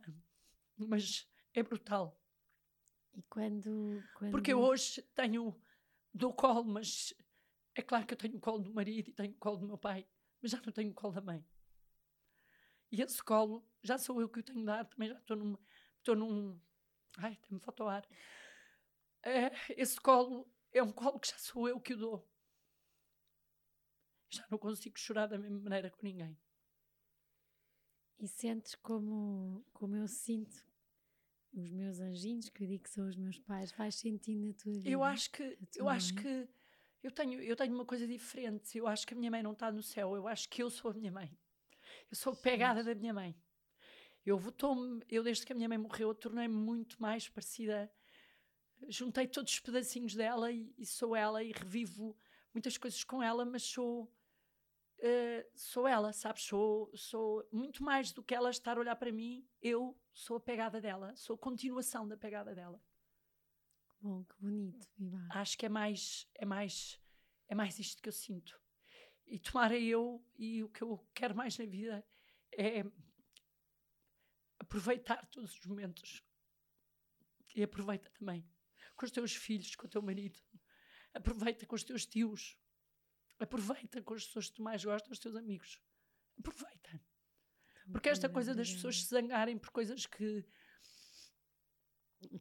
[0.76, 2.20] Mas é brutal.
[3.14, 4.32] E quando, quando...
[4.32, 5.58] Porque eu hoje tenho.
[6.12, 7.14] dou colo, mas
[7.76, 9.78] é claro que eu tenho o colo do marido e tenho o colo do meu
[9.78, 10.06] pai,
[10.42, 11.46] mas já não tenho o colo da mãe.
[12.90, 15.56] E esse colo, já sou eu que o tenho de dar, também já estou num.
[15.98, 16.60] Estou num.
[17.18, 18.06] Ai, me falta o ar.
[19.22, 22.28] É, esse colo é um colo que já sou eu que o dou.
[24.30, 26.36] Já não consigo chorar da mesma maneira com ninguém.
[28.18, 30.64] E sentes como, como eu sinto
[31.52, 34.72] os meus anjinhos, que eu digo que são os meus pais, vais sentindo a tua
[34.72, 34.88] vida?
[34.88, 35.96] Eu acho que, eu mãe?
[35.96, 36.48] acho que
[37.02, 38.78] eu tenho, eu tenho uma coisa diferente.
[38.78, 40.90] Eu acho que a minha mãe não está no céu, eu acho que eu sou
[40.90, 41.30] a minha mãe.
[42.10, 43.36] Eu sou pegada da minha mãe.
[44.24, 44.74] Eu votou
[45.10, 47.92] eu desde que a minha mãe morreu, eu tornei-me muito mais parecida.
[48.88, 52.16] Juntei todos os pedacinhos dela e, e sou ela e revivo
[52.52, 54.10] muitas coisas com ela, mas sou
[55.04, 56.44] uh, sou ela, sabes?
[56.44, 60.40] Sou, sou muito mais do que ela estar a olhar para mim, eu sou a
[60.40, 62.82] pegada dela, sou a continuação da pegada dela.
[64.00, 65.26] Bom, que bonito, Viva.
[65.30, 67.00] Acho que é mais, é mais,
[67.48, 68.60] é mais isto que eu sinto.
[69.26, 72.06] E tomara eu, e o que eu quero mais na vida
[72.52, 72.84] é
[74.58, 76.22] aproveitar todos os momentos.
[77.54, 78.44] E aproveita também
[78.96, 80.38] com os teus filhos, com o teu marido.
[81.12, 82.58] Aproveita com os teus tios.
[83.38, 85.80] Aproveita com as pessoas que tu mais gostas, os teus amigos.
[86.38, 87.00] Aproveita.
[87.90, 90.44] Porque esta coisa das pessoas se zangarem por coisas que.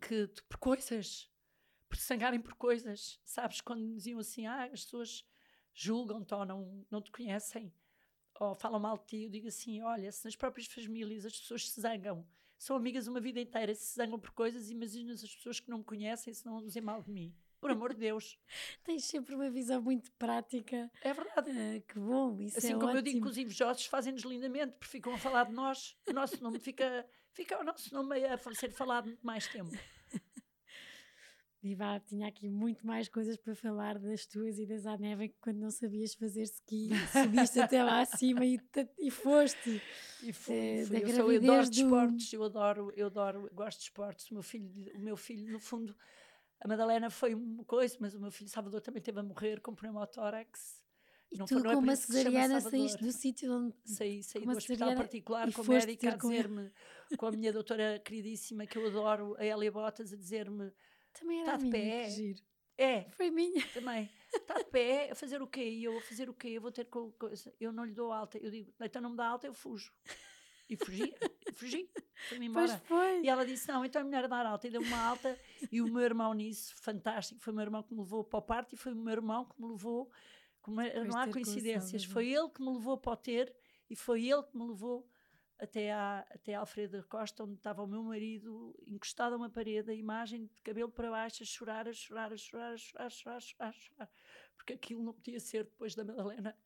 [0.02, 1.30] que por coisas.
[1.90, 3.20] Por se zangarem por coisas.
[3.26, 3.62] Sabes?
[3.62, 5.26] Quando diziam assim, ah, as pessoas
[5.74, 7.74] julgam-te ou não, não te conhecem,
[8.40, 11.70] ou falam mal de ti, eu digo assim: olha, se nas próprias famílias as pessoas
[11.70, 12.26] se zangam,
[12.58, 15.84] são amigas uma vida inteira, se zangam por coisas, imagina as pessoas que não me
[15.84, 17.36] conhecem se não dizem mal de mim.
[17.64, 18.38] Por amor de Deus.
[18.84, 20.92] Tens sempre uma visão muito prática.
[21.02, 21.50] É verdade.
[21.50, 23.00] Ah, que bom, isso assim é como ótimo.
[23.00, 26.44] eu digo que os invejosos fazem-nos lindamente, porque ficam a falar de nós, o nosso
[26.44, 29.72] nome fica, fica o nosso nome a ser falado muito mais tempo.
[31.64, 35.72] Viva, tinha aqui muito mais coisas para falar das tuas idas à neve quando não
[35.72, 38.60] sabias fazer ski, subiste até lá acima e,
[39.00, 39.82] e foste.
[40.22, 41.02] E fui, é, fui.
[41.02, 41.74] Eu, sou, eu adoro do...
[41.74, 44.30] esportes, eu adoro, eu adoro, gosto de esportes.
[44.30, 45.96] O meu filho, o meu filho no fundo,
[46.64, 49.74] a Madalena foi uma coisa, mas o meu filho Salvador também teve a morrer com
[49.76, 50.82] pneumotórax.
[51.32, 53.76] E Não tu, foi- não é com por uma cesariana, saíste do sítio onde.
[53.86, 56.72] Saí, saí do hospital particular com a médica a ter com dizer-me,
[57.18, 60.72] com a minha doutora queridíssima, que eu adoro, a Elia Botas, a dizer-me:
[61.44, 62.08] Tá a de pé.
[62.78, 63.64] É, Foi minha.
[63.74, 64.10] também.
[64.34, 65.64] Está de pé, a fazer o quê?
[65.64, 66.50] E eu a fazer o quê?
[66.50, 67.54] Eu vou ter co- coisa.
[67.60, 68.38] Eu não lhe dou alta.
[68.40, 69.92] Eu digo, então não me dá alta, eu fujo.
[70.74, 71.14] E fugi,
[71.56, 71.90] fugi,
[72.30, 72.68] fui-me embora.
[73.24, 74.68] E ela disse, não, então é melhor dar alta.
[74.68, 75.38] E deu-me uma alta.
[75.72, 78.42] E o meu irmão nisso, fantástico, foi o meu irmão que me levou para o
[78.42, 80.12] parto e foi o meu irmão que me levou.
[80.62, 82.04] como é- não há coincidências.
[82.14, 83.54] Foi ele que me levou para o ter
[83.90, 85.06] e foi ele que me levou
[85.60, 89.92] até, à, até à Alfredo Costa, onde estava o meu marido encostado a uma parede,
[89.92, 93.10] a imagem de cabelo para baixo, a chorar, a chorar, a chorar, a chorar, a
[93.10, 94.10] chorar, a chorar, a chorar.
[94.56, 96.58] Porque aquilo não podia ser depois da Madalena.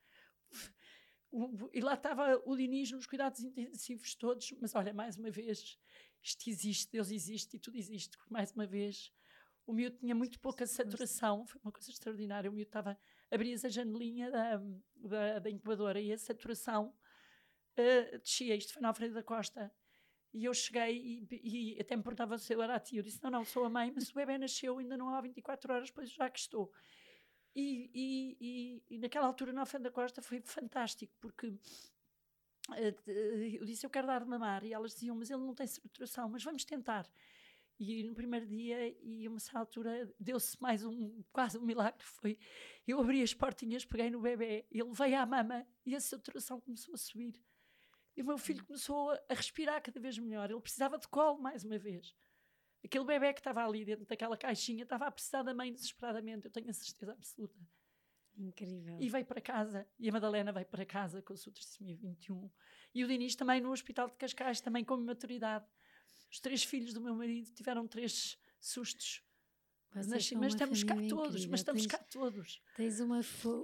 [1.38, 5.78] O- E lá estava o Diniz nos cuidados intensivos todos, mas olha, mais uma vez,
[6.22, 9.12] isto existe, Deus existe e tudo existe, mais uma vez
[9.68, 12.50] o miúdo tinha muito pouca saturação, foi uma coisa extraordinária.
[12.50, 12.98] O miúdo estava,
[13.30, 14.62] abrias a janelinha da,
[14.96, 16.94] da, da incubadora e a saturação
[17.76, 18.56] eh, descia.
[18.56, 19.72] Isto foi na Alfredo da Costa.
[20.34, 23.00] E eu cheguei e, e até me perguntava se eu era a tia.
[23.00, 25.74] Eu disse: Não, não, sou a mãe, mas o bebê nasceu, ainda não há 24
[25.74, 26.72] horas, pois já que estou.
[27.60, 31.52] E, e, e, e naquela altura, na Alfredo da Costa, foi fantástico, porque
[32.76, 32.94] eh,
[33.60, 34.64] eu disse: Eu quero dar de mamar.
[34.64, 37.10] E elas diziam: Mas ele não tem saturação, mas vamos tentar.
[37.80, 42.04] E no primeiro dia, e a uma certa altura, deu-se mais um, quase um milagre.
[42.04, 42.38] Foi,
[42.88, 46.94] eu abri as portinhas, peguei no bebê, ele veio à mama e a saturação começou
[46.94, 47.42] a subir.
[48.16, 50.52] E o meu filho começou a, a respirar cada vez melhor.
[50.52, 52.16] Ele precisava de colo mais uma vez.
[52.84, 56.52] Aquele bebê que estava ali dentro daquela caixinha estava a precisar da mãe desesperadamente, eu
[56.52, 57.60] tenho a certeza absoluta.
[58.38, 58.98] Incrível.
[59.02, 62.50] E veio para casa, e a Madalena veio para casa com a sua trissomia 21.
[62.94, 65.66] E o Dinis também no Hospital de Cascais, também com maturidade.
[66.32, 69.24] Os três filhos do meu marido tiveram três sustos.
[69.96, 71.52] Mas, são mas uma estamos cá família todos, incrível.
[71.52, 72.62] mas estamos tens, cá todos.
[72.76, 73.22] Tens uma.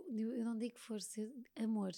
[0.09, 1.21] Eu não digo força,
[1.55, 1.91] amor.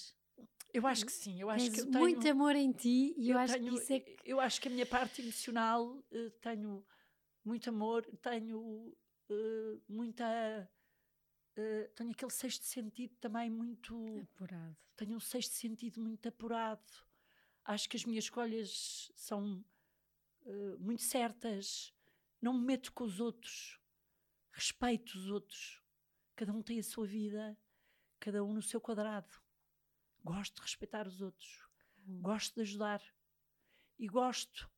[0.73, 1.99] Eu acho que sim, eu acho tens que eu tenho...
[1.99, 4.17] muito amor em ti e eu, acho tenho- que isso é que.
[4.25, 6.85] eu acho que a minha parte emocional eh, tenho
[7.45, 8.95] muito amor, tenho
[9.29, 10.69] eh, muita.
[11.55, 14.19] eh, tenho aquele sexto sentido também muito.
[14.33, 14.77] Apurado.
[14.95, 16.83] Tenho um sexto sentido muito apurado.
[17.63, 19.63] Acho que as minhas escolhas são
[20.45, 21.93] eh, muito certas.
[22.41, 23.79] Não me meto com os outros.
[24.51, 25.81] Respeito os outros.
[26.35, 27.57] Cada um tem a sua vida,
[28.19, 29.41] cada um no seu quadrado.
[30.23, 31.67] Gosto de respeitar os outros.
[32.07, 32.21] Hum.
[32.21, 33.01] Gosto de ajudar.
[33.97, 34.69] E gosto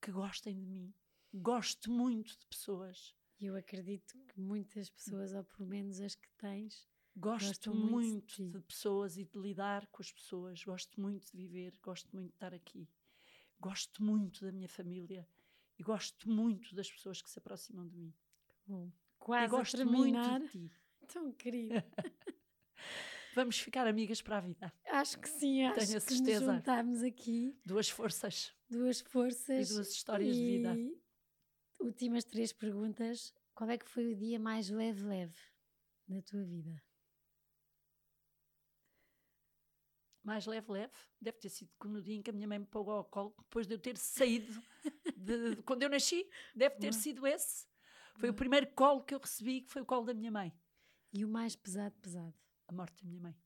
[0.00, 0.94] que gostem de mim.
[1.40, 3.14] Gosto muito de pessoas.
[3.38, 7.90] E eu acredito que muitas pessoas, ou pelo menos as que tens, Gosto muito de
[7.92, 8.50] muito ti.
[8.50, 10.62] de, pessoas e de lidar com as pessoas.
[10.64, 11.74] Gosto muito de viver.
[11.82, 12.88] Gosto muito de estar aqui.
[13.58, 15.26] Gosto muito da minha família.
[15.78, 18.14] E gosto muito das pessoas que se aproximam de mim.
[18.66, 20.40] bom, e quase a gosto terminar.
[20.40, 20.72] muito de ti.
[21.12, 21.74] Tão querido.
[23.34, 24.72] Vamos ficar amigas para a vida.
[24.86, 26.54] Acho que sim, acho Tenho a que nos certeza.
[26.54, 30.74] juntámos aqui Duas forças duas forças e duas histórias de vida.
[31.78, 33.32] Últimas três perguntas.
[33.54, 35.38] Qual é que foi o dia mais leve-leve
[36.08, 36.82] da tua vida?
[40.22, 42.94] mais leve, leve, deve ter sido no dia em que a minha mãe me pagou
[42.94, 44.60] ao colo, depois de eu ter saído,
[45.16, 47.64] de, de- quando eu nasci, deve ter sido esse.
[48.16, 50.52] Foi o primeiro colo que eu recebi, que foi o colo da minha mãe,
[51.12, 52.34] E o mais pesado, pesado?
[52.66, 53.36] a morte da minha mãe.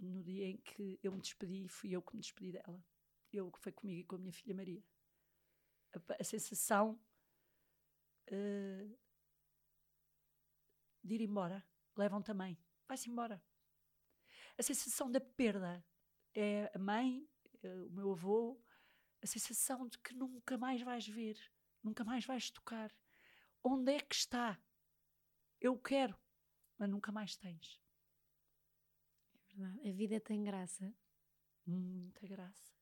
[0.00, 2.82] No dia em que eu me despedi, fui eu que me despedi dela.
[3.30, 4.82] Eu que foi comigo e com a minha filha Maria.
[5.92, 6.98] A, a sensação
[8.34, 8.98] eh,
[11.02, 11.64] de ir embora,
[11.96, 12.58] levam também,
[12.88, 13.42] vai-se embora.
[14.58, 15.84] A sensação da perda
[16.34, 17.28] é a mãe,
[17.62, 18.60] eh, o meu avô,
[19.22, 21.38] a sensação de que nunca mais vais ver,
[21.82, 22.92] nunca mais vais tocar.
[23.62, 24.60] Onde é que está?
[25.60, 26.18] Eu quero,
[26.76, 27.80] mas nunca mais tens.
[29.32, 29.88] É verdade.
[29.88, 30.94] A vida tem graça.
[31.66, 32.73] Muita graça.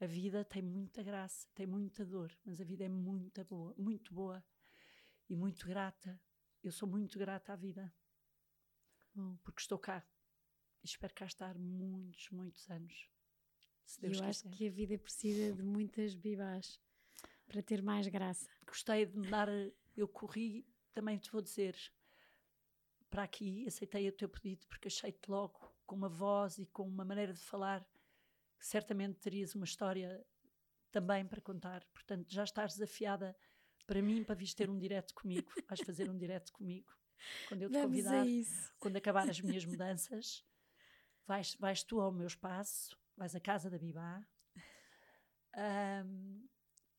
[0.00, 4.12] A vida tem muita graça, tem muita dor, mas a vida é muito boa, muito
[4.12, 4.44] boa
[5.28, 6.20] e muito grata.
[6.62, 7.92] Eu sou muito grata à vida
[9.14, 10.04] Bom, porque estou cá
[10.82, 13.08] e espero cá estar muitos, muitos anos.
[13.84, 14.56] Se Deus eu acho quiser.
[14.56, 16.80] que a vida precisa de muitas bibás
[17.46, 18.50] para ter mais graça.
[18.66, 19.48] Gostei de me dar.
[19.96, 21.76] Eu corri, também te vou dizer,
[23.08, 27.04] para aqui, aceitei o teu pedido porque achei-te logo com uma voz e com uma
[27.04, 27.86] maneira de falar
[28.64, 30.24] certamente terias uma história
[30.90, 31.84] também para contar.
[31.92, 33.36] Portanto, já estás desafiada
[33.86, 35.52] para mim para vires ter um direto comigo.
[35.68, 36.90] Vais fazer um direto comigo
[37.48, 38.26] quando eu te Vamos convidar
[38.78, 40.44] quando acabar as minhas mudanças,
[41.26, 44.26] vais, vais tu ao meu espaço, vais à casa da Bibá.
[45.54, 46.46] Ahm,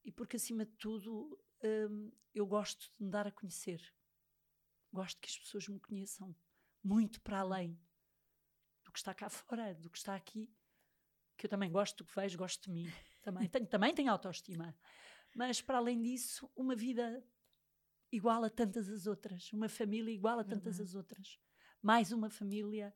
[0.04, 3.82] e porque, acima de tudo, ahm, eu gosto de me dar a conhecer.
[4.94, 6.36] Gosto que as pessoas me conheçam
[6.84, 7.80] muito para além
[8.96, 10.50] que está cá fora, do que está aqui,
[11.38, 12.92] que eu também gosto do que vejo, gosto de mim.
[13.22, 14.76] Também tenho, também tenho autoestima.
[15.36, 17.24] Mas, para além disso, uma vida
[18.12, 21.40] igual a tantas as outras, uma família igual a tantas as outras.
[21.82, 22.96] Mais uma família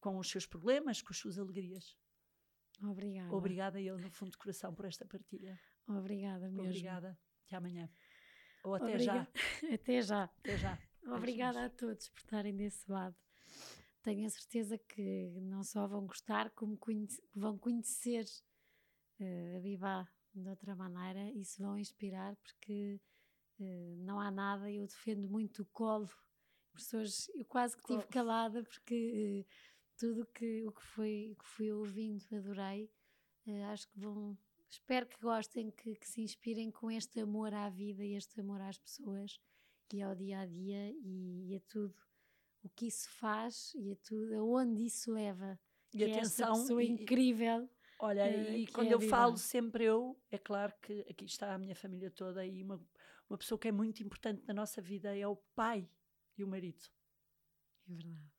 [0.00, 1.96] com os seus problemas, com as suas alegrias.
[2.82, 3.34] Obrigada.
[3.34, 5.58] Obrigada eu, no fundo do coração, por esta partilha.
[5.86, 6.62] Obrigada mesmo.
[6.70, 7.18] Obrigada.
[7.46, 7.90] Até amanhã.
[8.64, 9.28] Ou até Obriga- já.
[9.74, 10.24] Até já.
[10.24, 10.78] Até já.
[11.06, 13.14] Obrigada a todos por estarem desse lado.
[14.04, 18.26] Tenho a certeza que não só vão gostar, como conhece- vão conhecer
[19.18, 23.00] eh, a Bibá de outra maneira e se vão inspirar, porque
[23.58, 24.70] eh, não há nada.
[24.70, 26.08] Eu defendo muito o colo.
[26.74, 28.12] Pessoas, eu quase que estive Colo.
[28.12, 29.52] calada, porque eh,
[29.96, 32.90] tudo que, o que, foi, que fui ouvindo adorei.
[33.72, 34.36] Acho que vão.
[34.68, 38.60] Espero que gostem, que, que se inspirem com este amor à vida e este amor
[38.60, 39.40] às pessoas
[39.92, 41.94] e ao dia a dia e, e a tudo
[42.64, 45.58] o que isso faz e a tudo, aonde isso leva.
[45.92, 47.68] E que é atenção, pessoa e- incrível.
[48.00, 51.58] Olha, eh, e quando é eu falo sempre eu, é claro que aqui está a
[51.58, 52.84] minha família toda e uma,
[53.28, 55.88] uma pessoa que é muito importante na nossa vida é o pai
[56.36, 56.82] e o marido.
[57.88, 58.32] É verdade.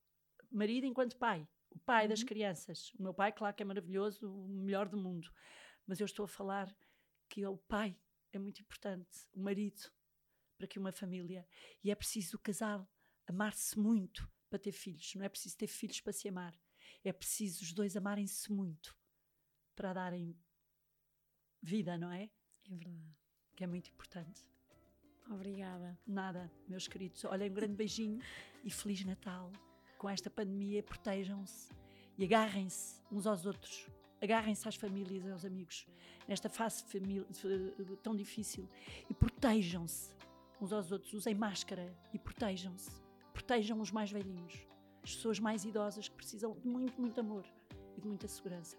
[0.52, 2.26] Marido enquanto pai, o pai das Uhum.
[2.26, 2.92] crianças.
[3.00, 5.32] O meu pai, claro que é maravilhoso, o melhor do mundo.
[5.86, 6.76] Mas eu estou a falar
[7.30, 7.96] que o pai
[8.34, 9.82] é muito importante, o marido,
[10.58, 11.48] para que uma família.
[11.84, 12.88] E é preciso o casal
[13.28, 15.14] amar-se muito para ter filhos.
[15.16, 16.58] Não é preciso ter filhos para se amar.
[17.04, 18.96] É preciso os dois amarem-se muito
[19.76, 20.36] para darem
[21.62, 22.30] vida, não é?
[22.70, 23.18] É verdade.
[23.56, 24.46] Que é muito importante.
[25.30, 25.98] Obrigada.
[26.06, 27.24] Nada, meus queridos.
[27.26, 28.22] Olhem, um grande beijinho
[28.64, 29.52] e Feliz Natal.
[29.98, 31.70] Com esta pandemia, protejam-se
[32.18, 33.88] e agarrem-se uns aos outros.
[34.22, 35.88] Agarrem-se às famílias e aos amigos
[36.28, 36.84] nesta fase
[38.02, 38.68] tão difícil
[39.10, 40.16] e protejam-se
[40.62, 41.14] uns aos outros.
[41.14, 43.05] Usem máscara e protejam-se.
[43.36, 44.66] Protejam os mais velhinhos,
[45.04, 47.46] as pessoas mais idosas que precisam de muito, muito amor
[47.98, 48.78] e de muita segurança.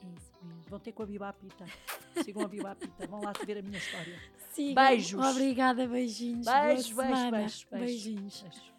[0.00, 0.62] É isso mesmo.
[0.68, 1.66] Vão ter com a Biba Pita.
[2.22, 3.08] Sigam a Biba Pita.
[3.08, 4.16] Vão lá ver a minha história.
[4.52, 4.74] Sigam.
[4.74, 5.26] Beijos.
[5.26, 6.46] Obrigada, beijinhos.
[6.46, 7.66] Beijos, beijos, beijos.
[7.72, 8.42] Beijinhos.
[8.42, 8.72] Beijos.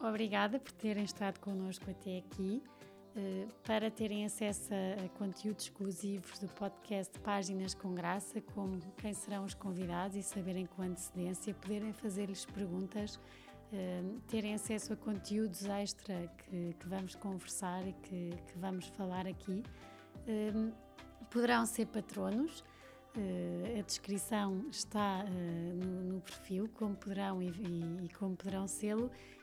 [0.00, 2.60] Obrigada por terem estado connosco até aqui.
[3.16, 9.44] Eh, para terem acesso a, conteúdos exclusivos do podcast Páginas com Graça, como quem serão
[9.44, 13.18] os convidados e saberem com antecedência, poderem fazer-lhes perguntas,
[13.72, 19.26] eh, terem acesso a conteúdos extra que, que vamos conversar e que, que vamos falar
[19.26, 19.62] aqui.
[20.28, 20.52] Eh,
[21.30, 22.62] poderão ser patronos.
[23.78, 29.10] A descrição está no, perfil, como poderão e como poderão sê-lo,